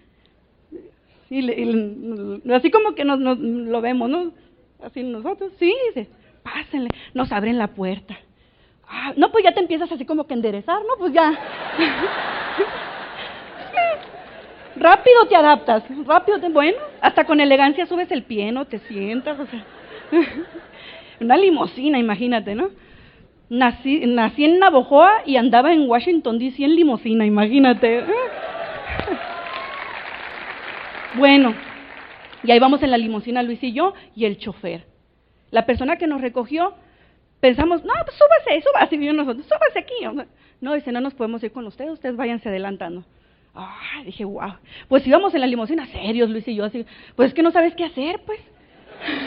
Y, 1.34 2.52
así 2.52 2.70
como 2.70 2.94
que 2.94 3.04
nos, 3.04 3.20
lo 3.20 3.82
vemos, 3.82 4.10
¿no? 4.10 4.32
Así 4.84 5.02
nosotros, 5.02 5.52
sí, 5.58 5.74
dice, 5.88 6.10
pásenle. 6.44 6.90
Nos 7.14 7.32
abren 7.32 7.58
la 7.58 7.70
puerta. 7.70 8.16
Ah, 8.88 9.14
no, 9.16 9.32
pues 9.32 9.44
ya 9.44 9.54
te 9.54 9.60
empiezas 9.60 9.92
así 9.92 10.06
como 10.06 10.28
que 10.28 10.36
enderezar, 10.36 10.80
¿no? 10.82 10.96
Pues 11.00 11.12
ya. 11.14 11.32
rápido 14.76 15.26
te 15.28 15.36
adaptas, 15.36 15.84
rápido, 16.06 16.40
te, 16.40 16.50
bueno, 16.50 16.78
hasta 17.02 17.26
con 17.26 17.40
elegancia 17.40 17.86
subes 17.86 18.12
el 18.12 18.24
pie, 18.24 18.52
no 18.52 18.66
te 18.66 18.80
sientas, 18.80 19.40
o 19.40 19.46
sea, 19.46 19.64
una 21.22 21.38
limosina, 21.38 21.98
imagínate, 21.98 22.54
¿no? 22.54 22.70
Nací, 23.50 24.06
nací 24.06 24.46
en 24.46 24.60
Navojoa 24.60 25.22
y 25.26 25.38
andaba 25.38 25.74
en 25.74 25.90
Washington 25.90 26.40
DC 26.40 26.64
en 26.64 26.76
limosina, 26.76 27.26
imagínate. 27.26 28.04
Bueno, 31.16 31.54
y 32.44 32.52
ahí 32.52 32.60
vamos 32.60 32.84
en 32.84 32.92
la 32.92 32.98
limosina 32.98 33.44
Luis 33.44 33.64
y 33.64 33.74
yo 33.74 33.94
y 34.16 34.26
el 34.26 34.38
chofer. 34.38 34.86
La 35.52 35.66
persona 35.66 35.98
que 35.98 36.08
nos 36.08 36.22
recogió, 36.22 36.74
pensamos, 37.40 37.84
no, 37.84 37.94
pues 38.06 38.18
súbase, 38.18 38.62
súbase, 38.62 38.96
y 38.96 39.14
nosotros, 39.14 39.46
súbase 39.46 39.80
aquí. 39.80 40.28
No, 40.62 40.74
dice, 40.74 40.92
no 40.92 41.02
nos 41.02 41.14
podemos 41.14 41.44
ir 41.44 41.52
con 41.52 41.66
ustedes, 41.68 41.92
ustedes 41.92 42.16
váyanse 42.16 42.50
adelantando. 42.50 43.04
Ah, 43.56 44.02
dije, 44.04 44.26
wow. 44.26 44.56
Pues 44.88 45.06
íbamos 45.06 45.34
en 45.36 45.42
la 45.42 45.48
limusina, 45.48 45.86
serios, 45.88 46.30
Luis 46.30 46.48
y 46.48 46.56
yo, 46.56 46.66
así. 46.66 46.86
Pues 47.16 47.30
es 47.30 47.34
que 47.34 47.44
no 47.44 47.52
sabes 47.52 47.76
qué 47.76 47.86
hacer, 47.86 48.20
pues. 48.26 48.40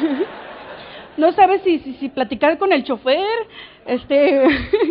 no 1.17 1.33
sabes 1.33 1.63
si, 1.63 1.79
si, 1.79 2.09
platicar 2.09 2.59
con 2.59 2.73
el 2.73 2.83
chofer, 2.83 3.47
este, 3.87 4.43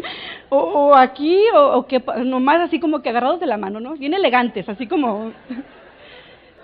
o, 0.49 0.95
aquí, 0.95 1.37
o, 1.53 1.77
o 1.77 1.87
que 1.87 2.01
nomás 2.23 2.61
así 2.61 2.79
como 2.79 3.01
que 3.01 3.09
agarrados 3.09 3.39
de 3.39 3.45
la 3.45 3.57
mano, 3.57 3.79
¿no? 3.79 3.95
Bien 3.95 4.13
elegantes, 4.13 4.69
así 4.69 4.87
como. 4.87 5.33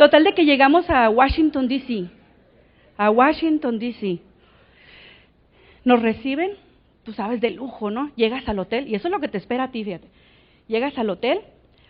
Total 0.01 0.23
de 0.23 0.33
que 0.33 0.45
llegamos 0.45 0.89
a 0.89 1.11
Washington, 1.11 1.67
D.C. 1.67 2.09
A 2.97 3.11
Washington, 3.11 3.77
D.C. 3.77 4.17
Nos 5.85 6.01
reciben, 6.01 6.53
tú 7.03 7.13
sabes, 7.13 7.39
de 7.39 7.51
lujo, 7.51 7.91
¿no? 7.91 8.09
Llegas 8.15 8.49
al 8.49 8.57
hotel, 8.57 8.87
y 8.87 8.95
eso 8.95 9.09
es 9.09 9.11
lo 9.11 9.19
que 9.19 9.27
te 9.27 9.37
espera 9.37 9.65
a 9.65 9.71
ti, 9.71 9.83
fíjate. 9.83 10.07
Llegas 10.67 10.97
al 10.97 11.07
hotel, 11.11 11.41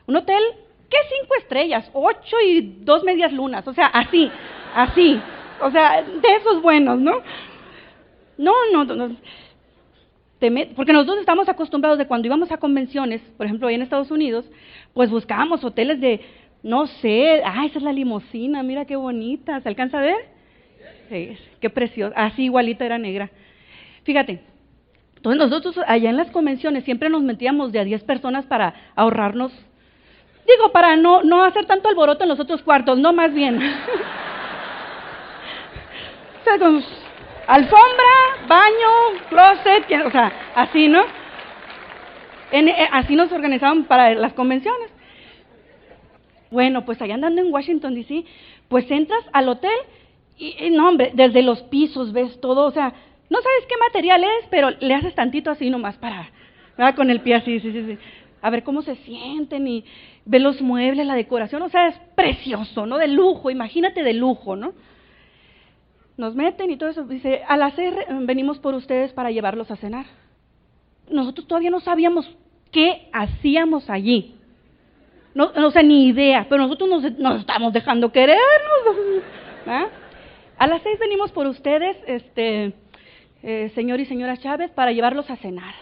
un 0.07 0.17
hotel 0.17 0.43
¿Qué 0.89 0.97
cinco 1.21 1.35
estrellas? 1.37 1.89
Ocho 1.93 2.35
y 2.45 2.79
dos 2.81 3.01
medias 3.05 3.31
lunas. 3.31 3.65
O 3.65 3.73
sea, 3.73 3.85
así, 3.85 4.29
así. 4.75 5.17
O 5.61 5.71
sea, 5.71 6.01
de 6.01 6.35
esos 6.35 6.61
buenos, 6.61 6.99
¿no? 6.99 7.13
No, 8.37 8.51
no, 8.73 8.83
no. 8.83 9.15
porque 10.75 10.91
nosotros 10.91 11.19
estamos 11.19 11.47
acostumbrados 11.47 11.97
de 11.97 12.07
cuando 12.07 12.27
íbamos 12.27 12.51
a 12.51 12.57
convenciones, 12.57 13.21
por 13.37 13.45
ejemplo, 13.45 13.69
ahí 13.69 13.75
en 13.75 13.83
Estados 13.83 14.11
Unidos, 14.11 14.51
pues 14.93 15.09
buscábamos 15.09 15.63
hoteles 15.63 16.01
de, 16.01 16.19
no 16.63 16.87
sé, 16.87 17.41
ah, 17.43 17.65
esa 17.65 17.79
es 17.79 17.83
la 17.83 17.93
limosina, 17.93 18.63
mira 18.63 18.85
qué 18.85 18.95
bonita, 18.95 19.59
¿se 19.61 19.69
alcanza 19.69 19.99
a 19.99 20.01
ver? 20.01 20.25
Sí, 21.09 21.37
qué 21.59 21.69
preciosa, 21.69 22.15
así 22.15 22.43
igualita 22.45 22.85
era 22.85 22.97
negra. 22.97 23.29
Fíjate, 24.03 24.41
entonces 25.15 25.39
nosotros 25.39 25.79
allá 25.87 26.09
en 26.09 26.17
las 26.17 26.31
convenciones 26.31 26.83
siempre 26.83 27.09
nos 27.09 27.21
metíamos 27.23 27.71
de 27.71 27.79
a 27.79 27.83
diez 27.83 28.03
personas 28.03 28.45
para 28.45 28.73
ahorrarnos 28.95 29.51
Digo, 30.47 30.71
para 30.71 30.95
no, 30.95 31.23
no 31.23 31.43
hacer 31.43 31.65
tanto 31.65 31.89
alboroto 31.89 32.23
en 32.23 32.29
los 32.29 32.39
otros 32.39 32.61
cuartos, 32.63 32.97
no 32.97 33.11
más 33.13 33.33
bien. 33.33 33.59
alfombra, 37.47 38.13
baño, 38.47 38.89
closet, 39.29 39.85
o 40.05 40.11
sea, 40.11 40.31
así, 40.55 40.87
¿no? 40.89 41.03
Eh, 42.51 42.89
así 42.91 43.15
nos 43.15 43.31
organizaban 43.31 43.85
para 43.85 44.13
las 44.15 44.33
convenciones. 44.33 44.91
Bueno, 46.51 46.85
pues 46.85 47.01
allá 47.01 47.15
andando 47.15 47.41
en 47.41 47.51
Washington, 47.51 47.95
D.C., 47.95 48.25
pues 48.67 48.89
entras 48.91 49.23
al 49.33 49.49
hotel 49.49 49.71
y, 50.37 50.69
no, 50.71 50.89
hombre, 50.89 51.11
desde 51.13 51.41
los 51.41 51.61
pisos 51.63 52.13
ves 52.13 52.39
todo, 52.41 52.65
o 52.65 52.71
sea, 52.71 52.93
no 53.29 53.41
sabes 53.41 53.65
qué 53.67 53.75
material 53.77 54.23
es, 54.23 54.47
pero 54.49 54.69
le 54.69 54.93
haces 54.93 55.15
tantito 55.15 55.49
así 55.49 55.69
nomás 55.69 55.97
para, 55.97 56.29
¿verdad? 56.77 56.95
Con 56.95 57.09
el 57.09 57.21
pie 57.21 57.35
así, 57.35 57.59
sí, 57.59 57.71
sí, 57.71 57.85
sí. 57.85 57.97
A 58.41 58.49
ver 58.49 58.63
cómo 58.63 58.81
se 58.81 58.95
sienten 58.97 59.67
y, 59.67 59.85
ve 60.25 60.39
los 60.39 60.61
muebles, 60.61 61.05
la 61.05 61.15
decoración, 61.15 61.61
o 61.61 61.69
sea, 61.69 61.87
es 61.87 61.95
precioso, 62.15 62.85
¿no? 62.85 62.97
De 62.97 63.07
lujo, 63.07 63.49
imagínate 63.49 64.03
de 64.03 64.13
lujo, 64.13 64.55
¿no? 64.55 64.73
Nos 66.17 66.35
meten 66.35 66.69
y 66.69 66.77
todo 66.77 66.89
eso. 66.89 67.03
Dice, 67.05 67.41
al 67.47 67.63
hacer, 67.63 68.05
venimos 68.21 68.59
por 68.59 68.75
ustedes 68.75 69.13
para 69.13 69.31
llevarlos 69.31 69.71
a 69.71 69.77
cenar. 69.77 70.05
Nosotros 71.09 71.47
todavía 71.47 71.69
no 71.69 71.79
sabíamos 71.79 72.29
qué 72.71 73.09
hacíamos 73.13 73.89
allí. 73.89 74.35
No, 75.33 75.51
no 75.53 75.71
ni 75.83 76.07
idea, 76.07 76.45
pero 76.49 76.63
nosotros 76.63 76.89
nos, 76.89 77.17
nos 77.17 77.39
estamos 77.39 77.71
dejando 77.71 78.11
querernos. 78.11 79.23
¿ah? 79.67 79.87
A 80.57 80.67
las 80.67 80.81
seis 80.81 80.99
venimos 80.99 81.31
por 81.31 81.47
ustedes, 81.47 81.95
este, 82.05 82.73
eh, 83.43 83.71
señor 83.73 83.99
y 83.99 84.05
señora 84.05 84.37
Chávez, 84.37 84.71
para 84.71 84.91
llevarlos 84.91 85.29
a 85.29 85.37
cenar. 85.37 85.73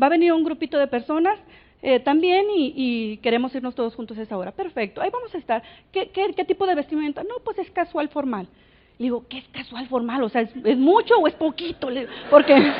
Va 0.00 0.06
a 0.06 0.10
venir 0.10 0.32
un 0.32 0.44
grupito 0.44 0.78
de 0.78 0.86
personas, 0.86 1.38
eh, 1.82 2.00
también 2.00 2.46
y, 2.54 3.18
queremos 3.18 3.54
irnos 3.54 3.74
todos 3.74 3.94
juntos 3.94 4.18
a 4.18 4.22
esa 4.22 4.36
hora. 4.36 4.52
Perfecto, 4.52 5.02
ahí 5.02 5.10
vamos 5.10 5.34
a 5.34 5.38
estar. 5.38 5.62
¿Qué, 5.92 6.44
tipo 6.46 6.66
de 6.66 6.74
vestimenta? 6.74 7.22
No, 7.22 7.36
pues 7.44 7.58
es 7.58 7.70
casual 7.70 8.08
formal. 8.08 8.48
Le 8.98 9.04
digo, 9.04 9.26
¿qué 9.28 9.38
es 9.38 9.48
casual 9.48 9.88
formal? 9.88 10.22
O 10.22 10.28
sea, 10.28 10.42
¿es, 10.42 10.78
mucho 10.78 11.16
o 11.16 11.26
es 11.26 11.34
poquito? 11.34 11.88
porque 12.30 12.54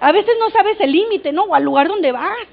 a 0.00 0.12
veces 0.12 0.34
no 0.38 0.50
sabes 0.50 0.80
el 0.80 0.92
límite, 0.92 1.32
¿no? 1.32 1.44
O 1.44 1.54
al 1.54 1.64
lugar 1.64 1.88
donde 1.88 2.12
vas. 2.12 2.48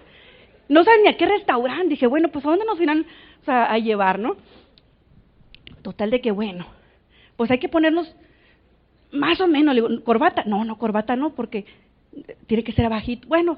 No 0.72 0.86
sabes 0.86 1.02
ni 1.04 1.10
a 1.10 1.18
qué 1.18 1.26
restaurante. 1.26 1.90
Dije, 1.90 2.08
bueno, 2.08 2.30
pues 2.30 2.46
¿a 2.46 2.50
dónde 2.50 2.64
nos 2.64 2.80
irán 2.80 3.06
a 3.46 3.78
llevar, 3.78 4.20
no? 4.20 4.38
Total 5.82 6.10
de 6.10 6.22
que, 6.22 6.32
bueno, 6.32 6.66
pues 7.36 7.52
hay 7.52 7.60
que 7.60 7.68
ponernos 7.68 8.16
más 9.12 9.42
o 9.42 9.48
menos, 9.48 9.76
le 9.76 9.82
digo, 9.82 10.04
corbata. 10.06 10.46
No, 10.46 10.64
no, 10.64 10.78
corbata 10.78 11.18
no, 11.18 11.36
porque 11.36 11.66
tiene 12.48 12.64
que 12.64 12.72
ser 12.72 12.86
abajito. 12.86 13.28
Bueno, 13.28 13.58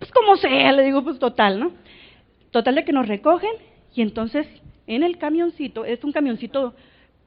pues 0.00 0.10
como 0.10 0.36
sea, 0.36 0.72
le 0.72 0.82
digo, 0.82 1.04
pues 1.04 1.20
total, 1.20 1.60
¿no? 1.60 1.70
Total 2.50 2.74
de 2.74 2.84
que 2.84 2.92
nos 2.92 3.06
recogen 3.06 3.52
y 3.94 4.02
entonces 4.02 4.44
en 4.88 5.04
el 5.04 5.18
camioncito, 5.18 5.84
es 5.84 6.02
un 6.02 6.10
camioncito 6.10 6.74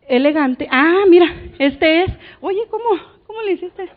elegante. 0.06 0.68
Ah, 0.70 1.06
mira, 1.08 1.34
este 1.60 2.04
es. 2.04 2.12
Oye, 2.42 2.60
¿cómo, 2.70 2.90
cómo 3.26 3.42
le 3.44 3.54
hiciste? 3.54 3.88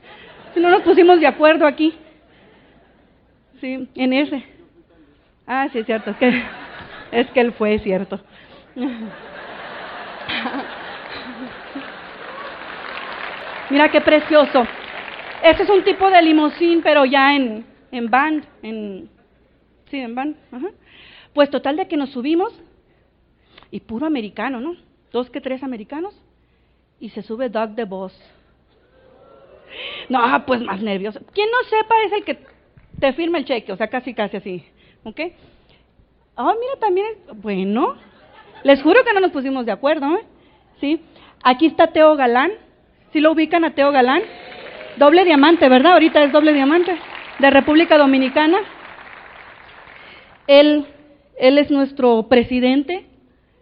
Si 0.55 0.61
no 0.61 0.70
nos 0.70 0.83
pusimos 0.83 1.18
de 1.18 1.27
acuerdo 1.27 1.66
aquí. 1.66 1.94
Sí, 3.61 3.88
en 3.96 4.12
ese. 4.12 4.60
Ah, 5.52 5.68
sí, 5.72 5.80
es 5.80 5.86
cierto, 5.86 6.12
es 6.12 6.16
que, 6.16 6.42
es 7.10 7.28
que 7.30 7.40
él 7.40 7.52
fue, 7.52 7.80
cierto. 7.80 8.20
Mira 13.68 13.90
qué 13.90 14.00
precioso. 14.00 14.64
Este 15.42 15.64
es 15.64 15.68
un 15.68 15.82
tipo 15.82 16.08
de 16.08 16.22
limosín, 16.22 16.82
pero 16.82 17.04
ya 17.04 17.34
en, 17.34 17.66
en 17.90 18.08
band, 18.08 18.44
en, 18.62 19.10
sí, 19.90 19.98
en 19.98 20.14
band, 20.14 20.36
Pues 21.34 21.50
total 21.50 21.78
de 21.78 21.88
que 21.88 21.96
nos 21.96 22.10
subimos 22.10 22.52
y 23.72 23.80
puro 23.80 24.06
americano, 24.06 24.60
¿no? 24.60 24.76
Dos 25.10 25.30
que 25.30 25.40
tres 25.40 25.64
americanos 25.64 26.14
y 27.00 27.08
se 27.08 27.22
sube 27.22 27.48
Doug 27.48 27.70
de 27.70 27.86
Boss. 27.86 28.16
No, 30.08 30.46
pues 30.46 30.62
más 30.62 30.80
nervioso. 30.80 31.20
Quien 31.34 31.48
no 31.50 31.68
sepa 31.68 31.94
es 32.06 32.12
el 32.12 32.22
que 32.22 32.38
te 33.00 33.12
firma 33.14 33.38
el 33.38 33.46
cheque, 33.46 33.72
o 33.72 33.76
sea, 33.76 33.88
casi, 33.88 34.14
casi 34.14 34.36
así, 34.36 34.64
¿ok? 35.04 35.20
Ah, 36.36 36.54
mira, 36.58 36.76
también, 36.80 37.06
bueno, 37.34 37.96
les 38.62 38.82
juro 38.82 39.04
que 39.04 39.12
no 39.12 39.20
nos 39.20 39.30
pusimos 39.30 39.66
de 39.66 39.72
acuerdo, 39.72 40.06
¿eh? 40.16 40.24
Sí, 40.80 41.02
aquí 41.42 41.66
está 41.66 41.88
Teo 41.88 42.16
Galán, 42.16 42.52
si 43.12 43.20
lo 43.20 43.32
ubican 43.32 43.64
a 43.64 43.74
Teo 43.74 43.90
Galán? 43.90 44.22
Doble 44.96 45.24
diamante, 45.24 45.68
¿verdad? 45.68 45.92
Ahorita 45.92 46.22
es 46.22 46.32
doble 46.32 46.52
diamante 46.52 46.96
de 47.38 47.50
República 47.50 47.96
Dominicana. 47.98 48.58
Él, 50.46 50.86
él 51.38 51.58
es 51.58 51.70
nuestro 51.70 52.26
presidente, 52.28 53.06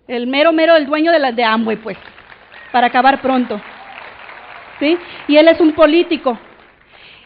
el 0.06 0.26
mero 0.26 0.52
mero 0.52 0.76
el 0.76 0.86
dueño 0.86 1.12
de 1.12 1.18
la 1.18 1.32
de 1.32 1.44
Amway, 1.44 1.76
pues, 1.76 1.98
para 2.72 2.88
acabar 2.88 3.20
pronto. 3.20 3.60
¿Sí? 4.78 4.96
Y 5.26 5.36
él 5.36 5.48
es 5.48 5.60
un 5.60 5.72
político. 5.72 6.38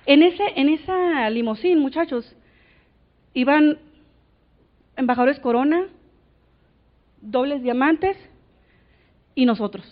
En 0.07 0.22
ese 0.22 0.42
en 0.57 0.68
esa 0.68 1.29
limusín, 1.31 1.79
muchachos, 1.79 2.35
iban 3.35 3.79
embajadores 4.96 5.40
Corona, 5.40 5.87
dobles 7.20 7.62
diamantes 7.62 8.16
y 9.35 9.46
nosotros. 9.46 9.85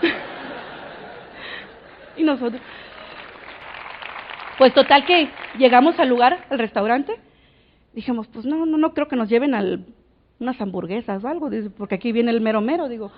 y 2.16 2.24
nosotros. 2.24 2.60
Pues 4.58 4.74
total 4.74 5.04
que 5.04 5.28
llegamos 5.58 5.98
al 5.98 6.08
lugar, 6.08 6.44
al 6.50 6.58
restaurante, 6.58 7.14
dijimos, 7.92 8.26
pues 8.28 8.44
no, 8.44 8.66
no, 8.66 8.78
no 8.78 8.94
creo 8.94 9.08
que 9.08 9.16
nos 9.16 9.28
lleven 9.28 9.54
a 9.54 9.62
unas 10.38 10.60
hamburguesas 10.60 11.22
o 11.24 11.28
algo, 11.28 11.50
porque 11.76 11.94
aquí 11.94 12.12
viene 12.12 12.30
el 12.30 12.40
mero 12.40 12.60
mero, 12.60 12.88
digo. 12.88 13.10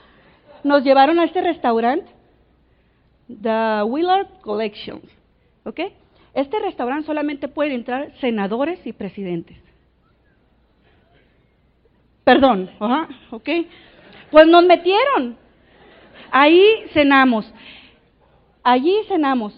Nos 0.62 0.84
llevaron 0.84 1.18
a 1.18 1.24
este 1.24 1.42
restaurante, 1.42 2.10
The 3.28 3.82
Willard 3.84 4.40
Collection, 4.40 5.00
¿ok? 5.64 5.80
Este 6.34 6.58
restaurante 6.58 7.06
solamente 7.06 7.48
pueden 7.48 7.72
entrar 7.72 8.12
senadores 8.20 8.84
y 8.86 8.92
presidentes. 8.92 9.63
Perdón, 12.24 12.70
ajá, 12.80 13.08
¿ok? 13.30 13.48
Pues 14.30 14.46
nos 14.48 14.64
metieron. 14.64 15.36
Ahí 16.30 16.64
cenamos. 16.92 17.52
Allí 18.62 18.96
cenamos. 19.06 19.54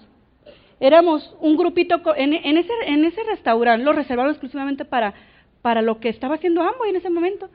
Éramos 0.79 1.35
un 1.40 1.57
grupito, 1.57 2.02
en, 2.16 2.35
ese, 2.35 2.72
en 2.87 3.05
ese 3.05 3.22
restaurante 3.24 3.85
lo 3.85 3.92
reservaron 3.92 4.33
exclusivamente 4.33 4.85
para, 4.85 5.14
para 5.62 5.81
lo 5.81 6.00
que 6.00 6.11
estaba 6.11 6.35
haciendo 6.35 6.61
Amway 6.61 6.90
en 6.90 6.96
ese 6.96 7.09
momento. 7.09 7.48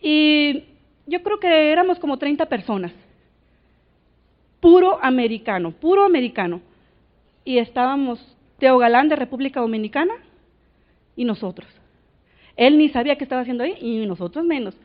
Y 0.00 0.64
yo 1.06 1.22
creo 1.22 1.40
que 1.40 1.72
éramos 1.72 1.98
como 1.98 2.18
30 2.18 2.46
personas. 2.46 2.92
Puro 4.60 5.02
americano, 5.02 5.72
puro 5.72 6.04
americano. 6.04 6.60
Y 7.44 7.58
estábamos 7.58 8.20
Teo 8.58 8.78
Galán 8.78 9.08
de 9.08 9.16
República 9.16 9.60
Dominicana 9.60 10.14
y 11.16 11.24
nosotros. 11.24 11.66
Él 12.56 12.78
ni 12.78 12.88
sabía 12.90 13.16
qué 13.16 13.24
estaba 13.24 13.42
haciendo 13.42 13.64
ahí 13.64 13.76
y 13.80 14.06
nosotros 14.06 14.44
menos. 14.44 14.76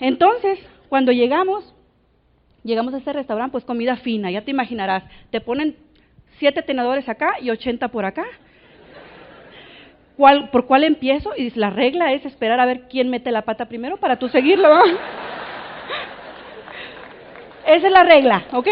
Entonces, 0.00 0.58
cuando 0.88 1.12
llegamos, 1.12 1.74
llegamos 2.64 2.94
a 2.94 2.98
ese 2.98 3.12
restaurante, 3.12 3.52
pues 3.52 3.64
comida 3.64 3.96
fina, 3.96 4.30
ya 4.30 4.42
te 4.42 4.50
imaginarás, 4.50 5.04
te 5.30 5.40
ponen 5.40 5.76
siete 6.38 6.62
tenedores 6.62 7.08
acá 7.08 7.36
y 7.40 7.50
ochenta 7.50 7.88
por 7.88 8.04
acá. 8.04 8.24
¿Cuál, 10.16 10.50
¿Por 10.50 10.66
cuál 10.66 10.84
empiezo? 10.84 11.32
Y 11.36 11.50
la 11.50 11.70
regla 11.70 12.12
es 12.12 12.24
esperar 12.24 12.58
a 12.58 12.66
ver 12.66 12.88
quién 12.88 13.08
mete 13.08 13.30
la 13.30 13.42
pata 13.42 13.66
primero 13.66 13.98
para 13.98 14.18
tú 14.18 14.28
seguirlo. 14.28 14.68
Esa 17.66 17.86
es 17.86 17.92
la 17.92 18.02
regla, 18.02 18.44
¿ok? 18.52 18.68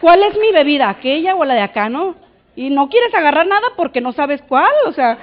¿Cuál 0.00 0.22
es 0.22 0.38
mi 0.38 0.52
bebida? 0.52 0.88
¿Aquella 0.88 1.34
o 1.34 1.44
la 1.44 1.54
de 1.54 1.60
acá, 1.60 1.88
no? 1.88 2.14
Y 2.54 2.70
no 2.70 2.88
quieres 2.88 3.14
agarrar 3.14 3.46
nada 3.46 3.68
porque 3.76 4.00
no 4.00 4.12
sabes 4.12 4.42
cuál, 4.42 4.72
o 4.86 4.92
sea, 4.92 5.18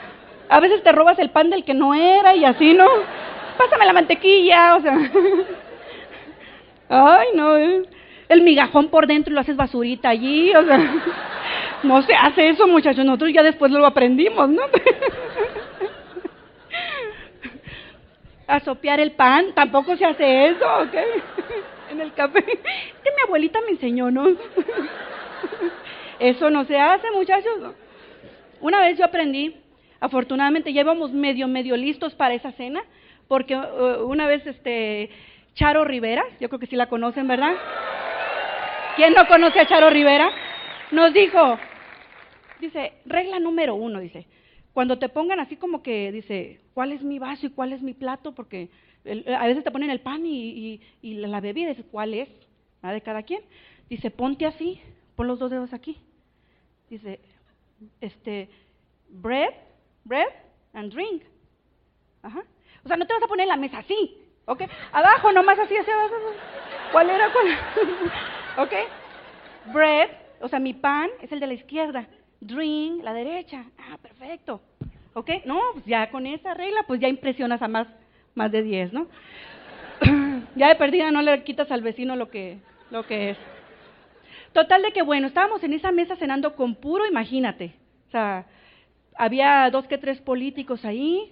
a 0.49 0.59
veces 0.59 0.81
te 0.83 0.91
robas 0.91 1.19
el 1.19 1.29
pan 1.29 1.49
del 1.49 1.63
que 1.63 1.73
no 1.73 1.93
era 1.93 2.35
y 2.35 2.43
así, 2.43 2.73
¿no? 2.73 2.87
Pásame 3.57 3.85
la 3.85 3.93
mantequilla, 3.93 4.75
o 4.75 4.81
sea. 4.81 4.97
Ay, 6.89 7.27
no, 7.35 7.55
el 7.55 8.41
migajón 8.41 8.89
por 8.89 9.05
dentro 9.05 9.31
y 9.31 9.35
lo 9.35 9.41
haces 9.41 9.55
basurita 9.55 10.09
allí, 10.09 10.55
o 10.55 10.65
sea. 10.65 10.79
No 11.83 12.01
se 12.01 12.13
hace 12.13 12.49
eso, 12.49 12.67
muchachos, 12.67 13.05
nosotros 13.05 13.31
ya 13.31 13.43
después 13.43 13.71
lo 13.71 13.85
aprendimos, 13.85 14.49
¿no? 14.49 14.63
A 18.47 18.59
sopear 18.61 18.99
el 18.99 19.11
pan, 19.11 19.53
tampoco 19.53 19.95
se 19.95 20.05
hace 20.05 20.47
eso, 20.47 20.65
¿ok? 20.81 20.93
En 21.91 22.01
el 22.01 22.13
café. 22.13 22.43
Que 22.43 23.11
mi 23.15 23.21
abuelita 23.25 23.59
me 23.61 23.71
enseñó, 23.71 24.11
¿no? 24.11 24.27
Eso 26.19 26.49
no 26.49 26.65
se 26.65 26.77
hace, 26.77 27.09
muchachos. 27.11 27.75
Una 28.59 28.81
vez 28.81 28.97
yo 28.97 29.05
aprendí, 29.05 29.55
afortunadamente 30.01 30.73
ya 30.73 30.81
íbamos 30.81 31.13
medio, 31.13 31.47
medio 31.47 31.77
listos 31.77 32.13
para 32.13 32.33
esa 32.33 32.51
cena, 32.51 32.83
porque 33.29 33.55
uh, 33.55 34.05
una 34.05 34.27
vez 34.27 34.45
este 34.45 35.09
Charo 35.55 35.85
Rivera, 35.85 36.23
yo 36.41 36.49
creo 36.49 36.59
que 36.59 36.67
sí 36.67 36.75
la 36.75 36.89
conocen, 36.89 37.25
¿verdad? 37.27 37.53
¿Quién 38.97 39.13
no 39.13 39.27
conoce 39.27 39.61
a 39.61 39.65
Charo 39.65 39.89
Rivera? 39.89 40.29
Nos 40.91 41.13
dijo, 41.13 41.57
dice, 42.59 42.93
regla 43.05 43.39
número 43.39 43.75
uno, 43.75 44.01
dice, 44.01 44.27
cuando 44.73 44.99
te 44.99 45.07
pongan 45.07 45.39
así 45.39 45.55
como 45.55 45.81
que, 45.81 46.11
dice, 46.11 46.59
¿cuál 46.73 46.91
es 46.91 47.01
mi 47.01 47.17
vaso 47.17 47.45
y 47.45 47.51
cuál 47.51 47.71
es 47.71 47.81
mi 47.81 47.93
plato? 47.93 48.33
Porque 48.35 48.69
a 49.05 49.47
veces 49.47 49.63
te 49.63 49.71
ponen 49.71 49.89
el 49.89 50.01
pan 50.01 50.25
y, 50.25 50.81
y, 51.01 51.13
la 51.13 51.39
bebida, 51.39 51.69
dice, 51.69 51.85
¿cuál 51.89 52.13
es? 52.13 52.27
La 52.81 52.91
de 52.91 52.99
cada 52.99 53.23
quien. 53.23 53.41
Dice, 53.89 54.11
ponte 54.11 54.45
así, 54.45 54.81
pon 55.15 55.27
los 55.27 55.39
dos 55.39 55.49
dedos 55.49 55.73
aquí 55.73 55.97
dice, 56.89 57.19
este, 58.01 58.49
bread, 59.09 59.53
bread 60.03 60.27
and 60.73 60.91
drink. 60.93 61.23
Ajá. 62.21 62.43
O 62.83 62.87
sea, 62.87 62.97
no 62.97 63.05
te 63.05 63.13
vas 63.13 63.23
a 63.23 63.27
poner 63.27 63.43
en 63.43 63.49
la 63.49 63.57
mesa 63.57 63.79
así, 63.79 64.17
¿ok? 64.45 64.63
Abajo, 64.91 65.31
nomás 65.31 65.59
así, 65.59 65.75
así, 65.75 65.91
abajo. 65.91 66.15
¿Cuál 66.91 67.09
era? 67.09 67.31
¿Cuál? 67.31 67.47
¿Ok? 68.57 68.73
Bread, 69.73 70.09
o 70.41 70.47
sea, 70.47 70.59
mi 70.59 70.73
pan 70.73 71.09
es 71.21 71.31
el 71.31 71.39
de 71.39 71.47
la 71.47 71.53
izquierda. 71.53 72.07
Drink, 72.41 73.03
la 73.03 73.13
derecha. 73.13 73.65
Ah, 73.77 73.97
perfecto. 74.01 74.61
¿Ok? 75.13 75.29
No, 75.45 75.59
pues 75.73 75.85
ya 75.85 76.09
con 76.09 76.25
esa 76.25 76.53
regla, 76.53 76.83
pues 76.87 76.99
ya 76.99 77.07
impresionas 77.07 77.61
a 77.61 77.67
más, 77.67 77.87
más 78.35 78.51
de 78.51 78.63
10, 78.63 78.93
¿no? 78.93 79.07
ya 80.55 80.69
de 80.69 80.75
perdida 80.75 81.11
no 81.11 81.21
le 81.21 81.43
quitas 81.43 81.69
al 81.71 81.81
vecino 81.81 82.15
lo 82.15 82.29
que, 82.29 82.57
lo 82.91 83.05
que 83.05 83.31
es. 83.31 83.37
Total 84.53 84.81
de 84.81 84.91
que, 84.91 85.01
bueno, 85.01 85.27
estábamos 85.27 85.63
en 85.63 85.73
esa 85.73 85.91
mesa 85.91 86.15
cenando 86.15 86.55
con 86.55 86.75
puro, 86.75 87.05
imagínate. 87.05 87.75
O 88.07 88.11
sea, 88.11 88.47
había 89.15 89.69
dos 89.69 89.87
que 89.87 89.97
tres 89.97 90.19
políticos 90.21 90.85
ahí, 90.85 91.31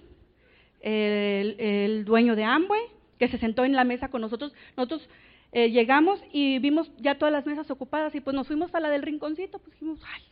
el, 0.80 2.04
dueño 2.04 2.36
de 2.36 2.44
Amway, 2.44 2.82
que 3.18 3.28
se 3.28 3.38
sentó 3.38 3.64
en 3.64 3.74
la 3.74 3.84
mesa 3.84 4.08
con 4.08 4.20
nosotros. 4.20 4.52
Nosotros 4.76 5.08
eh, 5.52 5.70
llegamos 5.70 6.22
y 6.32 6.58
vimos 6.60 6.90
ya 6.98 7.16
todas 7.16 7.32
las 7.32 7.46
mesas 7.46 7.70
ocupadas 7.70 8.14
y 8.14 8.20
pues 8.20 8.34
nos 8.34 8.46
fuimos 8.46 8.74
a 8.74 8.80
la 8.80 8.90
del 8.90 9.02
rinconcito, 9.02 9.58
pues 9.58 9.72
dijimos, 9.72 10.00
ay, 10.14 10.22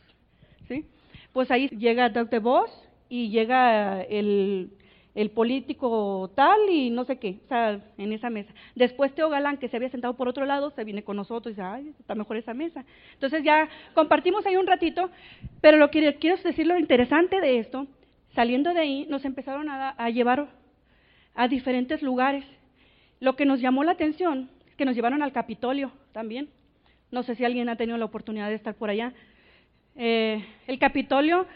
¿sí? 0.67 0.85
Pues 1.33 1.51
ahí 1.51 1.67
llega 1.69 2.09
Doug 2.09 2.29
DeVos 2.29 2.71
y 3.09 3.29
llega 3.29 4.01
el 4.03 4.71
el 5.17 5.31
político 5.31 6.29
tal 6.35 6.69
y 6.69 6.91
no 6.91 7.03
sé 7.03 7.17
qué, 7.17 7.39
o 7.43 7.47
sea, 7.47 7.81
en 7.97 8.13
esa 8.13 8.29
mesa. 8.29 8.53
Después 8.75 9.15
Teo 9.15 9.31
Galán, 9.31 9.57
que 9.57 9.67
se 9.67 9.75
había 9.75 9.89
sentado 9.89 10.15
por 10.15 10.27
otro 10.27 10.45
lado, 10.45 10.69
se 10.69 10.83
viene 10.83 11.03
con 11.03 11.17
nosotros 11.17 11.53
y 11.53 11.55
dice, 11.55 11.63
ay, 11.63 11.91
está 11.99 12.13
mejor 12.13 12.37
esa 12.37 12.53
mesa. 12.53 12.85
Entonces 13.13 13.43
ya 13.43 13.67
compartimos 13.95 14.45
ahí 14.45 14.57
un 14.57 14.67
ratito, 14.67 15.09
pero 15.59 15.77
lo 15.77 15.89
que 15.89 16.17
quiero 16.19 16.37
decir, 16.37 16.67
lo 16.67 16.77
interesante 16.77 17.41
de 17.41 17.57
esto, 17.57 17.87
saliendo 18.35 18.75
de 18.75 18.79
ahí, 18.79 19.07
nos 19.09 19.25
empezaron 19.25 19.69
a, 19.69 19.89
a 19.89 20.09
llevar 20.11 20.49
a 21.33 21.47
diferentes 21.47 22.03
lugares. 22.03 22.45
Lo 23.19 23.35
que 23.35 23.47
nos 23.47 23.59
llamó 23.59 23.83
la 23.83 23.93
atención 23.93 24.51
que 24.77 24.85
nos 24.85 24.95
llevaron 24.95 25.23
al 25.23 25.31
Capitolio 25.31 25.91
también. 26.11 26.47
No 27.09 27.23
sé 27.23 27.33
si 27.33 27.43
alguien 27.43 27.69
ha 27.69 27.75
tenido 27.75 27.97
la 27.97 28.05
oportunidad 28.05 28.49
de 28.49 28.55
estar 28.55 28.75
por 28.75 28.91
allá. 28.91 29.13
Eh, 29.95 30.45
el 30.67 30.77
Capitolio 30.77 31.47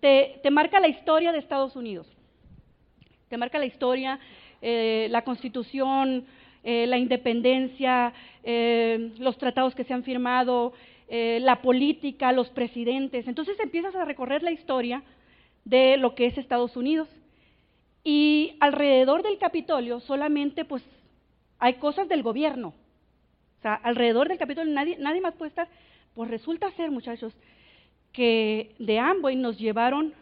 te, 0.00 0.40
te 0.42 0.50
marca 0.50 0.80
la 0.80 0.88
historia 0.88 1.32
de 1.32 1.38
Estados 1.38 1.76
Unidos 1.76 2.15
te 3.28 3.36
marca 3.36 3.58
la 3.58 3.66
historia, 3.66 4.18
eh, 4.62 5.08
la 5.10 5.22
constitución, 5.22 6.24
eh, 6.62 6.86
la 6.86 6.98
independencia, 6.98 8.12
eh, 8.42 9.12
los 9.18 9.36
tratados 9.38 9.74
que 9.74 9.84
se 9.84 9.94
han 9.94 10.04
firmado, 10.04 10.72
la 11.08 11.62
política, 11.62 12.32
los 12.32 12.50
presidentes. 12.50 13.28
Entonces 13.28 13.56
empiezas 13.60 13.94
a 13.94 14.04
recorrer 14.04 14.42
la 14.42 14.50
historia 14.50 15.04
de 15.64 15.96
lo 15.98 16.16
que 16.16 16.26
es 16.26 16.36
Estados 16.36 16.76
Unidos. 16.76 17.06
Y 18.02 18.56
alrededor 18.58 19.22
del 19.22 19.38
Capitolio 19.38 20.00
solamente 20.00 20.64
pues 20.64 20.82
hay 21.60 21.74
cosas 21.74 22.08
del 22.08 22.24
gobierno. 22.24 22.74
O 23.58 23.62
sea, 23.62 23.74
alrededor 23.74 24.26
del 24.26 24.38
Capitolio 24.38 24.74
nadie, 24.74 24.96
nadie 24.98 25.20
más 25.20 25.34
puede 25.34 25.50
estar. 25.50 25.68
Pues 26.12 26.28
resulta 26.28 26.72
ser, 26.72 26.90
muchachos, 26.90 27.32
que 28.12 28.74
de 28.80 28.98
Amboy 28.98 29.36
nos 29.36 29.58
llevaron 29.58 30.12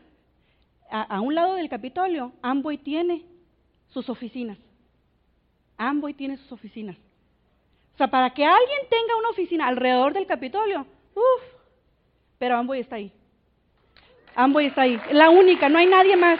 a, 0.90 1.20
un 1.20 1.35
lado 1.35 1.55
del 1.55 1.68
Capitolio, 1.68 2.33
Amboy 2.42 2.79
tiene 2.79 3.23
sus 3.88 4.09
oficinas. 4.09 4.59
Amboy 5.77 6.14
tiene 6.14 6.37
sus 6.37 6.53
oficinas. 6.53 6.97
O 7.94 7.97
sea, 7.97 8.09
para 8.09 8.31
que 8.31 8.44
alguien 8.44 8.81
tenga 8.88 9.16
una 9.16 9.31
oficina 9.31 9.66
alrededor 9.66 10.12
del 10.12 10.27
Capitolio, 10.27 10.87
uff, 11.14 11.42
pero 12.38 12.57
Amboy 12.57 12.81
está 12.81 12.97
ahí. 12.97 13.12
Amboy 14.35 14.66
está 14.66 14.83
ahí, 14.83 15.01
la 15.12 15.31
única, 15.31 15.68
no 15.68 15.79
hay 15.79 15.87
nadie 15.87 16.16
más. 16.16 16.38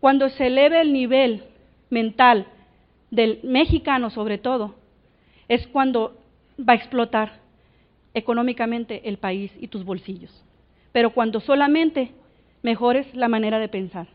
Cuando 0.00 0.28
se 0.30 0.46
eleve 0.46 0.80
el 0.80 0.92
nivel 0.92 1.44
mental 1.90 2.46
del 3.10 3.40
mexicano 3.42 4.10
sobre 4.10 4.38
todo, 4.38 4.74
es 5.48 5.66
cuando 5.68 6.16
va 6.58 6.74
a 6.74 6.76
explotar 6.76 7.40
económicamente 8.14 9.08
el 9.08 9.18
país 9.18 9.52
y 9.58 9.68
tus 9.68 9.84
bolsillos 9.84 10.44
pero 10.92 11.10
cuando 11.10 11.40
solamente 11.40 12.12
mejores 12.62 13.12
la 13.14 13.28
manera 13.28 13.58
de 13.58 13.68
pensar. 13.68 14.06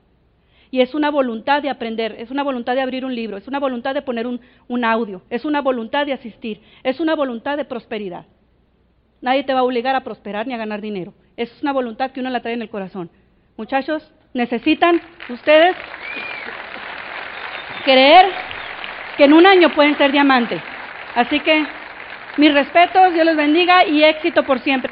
Y 0.71 0.81
es 0.81 0.93
una 0.93 1.09
voluntad 1.09 1.61
de 1.61 1.69
aprender, 1.69 2.15
es 2.19 2.31
una 2.31 2.43
voluntad 2.43 2.75
de 2.75 2.81
abrir 2.81 3.05
un 3.05 3.15
libro, 3.15 3.38
es 3.38 3.47
una 3.47 3.59
voluntad 3.59 3.93
de 3.93 4.01
poner 4.01 4.27
un, 4.27 4.85
audio, 4.85 5.21
es 5.29 5.45
una 5.45 5.61
voluntad 5.61 6.05
de 6.05 6.13
asistir, 6.13 6.61
es 6.83 6.99
una 6.99 7.15
voluntad 7.15 7.55
de 7.55 7.65
prosperidad. 7.65 8.25
Nadie 9.21 9.43
te 9.43 9.53
va 9.53 9.61
a 9.61 9.63
obligar 9.63 9.95
a 9.95 10.03
prosperar 10.03 10.47
ni 10.47 10.53
a 10.53 10.57
ganar 10.57 10.81
dinero. 10.81 11.13
Es 11.38 11.61
una 11.61 11.71
voluntad 11.71 12.11
que 12.11 12.19
uno 12.19 12.29
la 12.29 12.41
trae 12.41 12.53
en 12.53 12.61
el 12.61 12.69
corazón. 12.69 13.09
Muchachos, 13.57 14.11
necesitan 14.33 15.01
ustedes 15.29 15.75
creer 17.85 18.25
que 19.17 19.23
en 19.23 19.33
un 19.33 19.45
año 19.45 19.73
pueden 19.73 19.97
ser 19.97 20.11
diamantes. 20.11 20.61
Así 21.15 21.39
que 21.39 21.65
mis 22.38 22.53
respetos, 22.53 23.13
Dios 23.13 23.25
les 23.25 23.38
bendiga 23.38 23.85
y 23.85 24.03
éxito 24.03 24.43
por 24.43 24.59
siempre. 24.59 24.91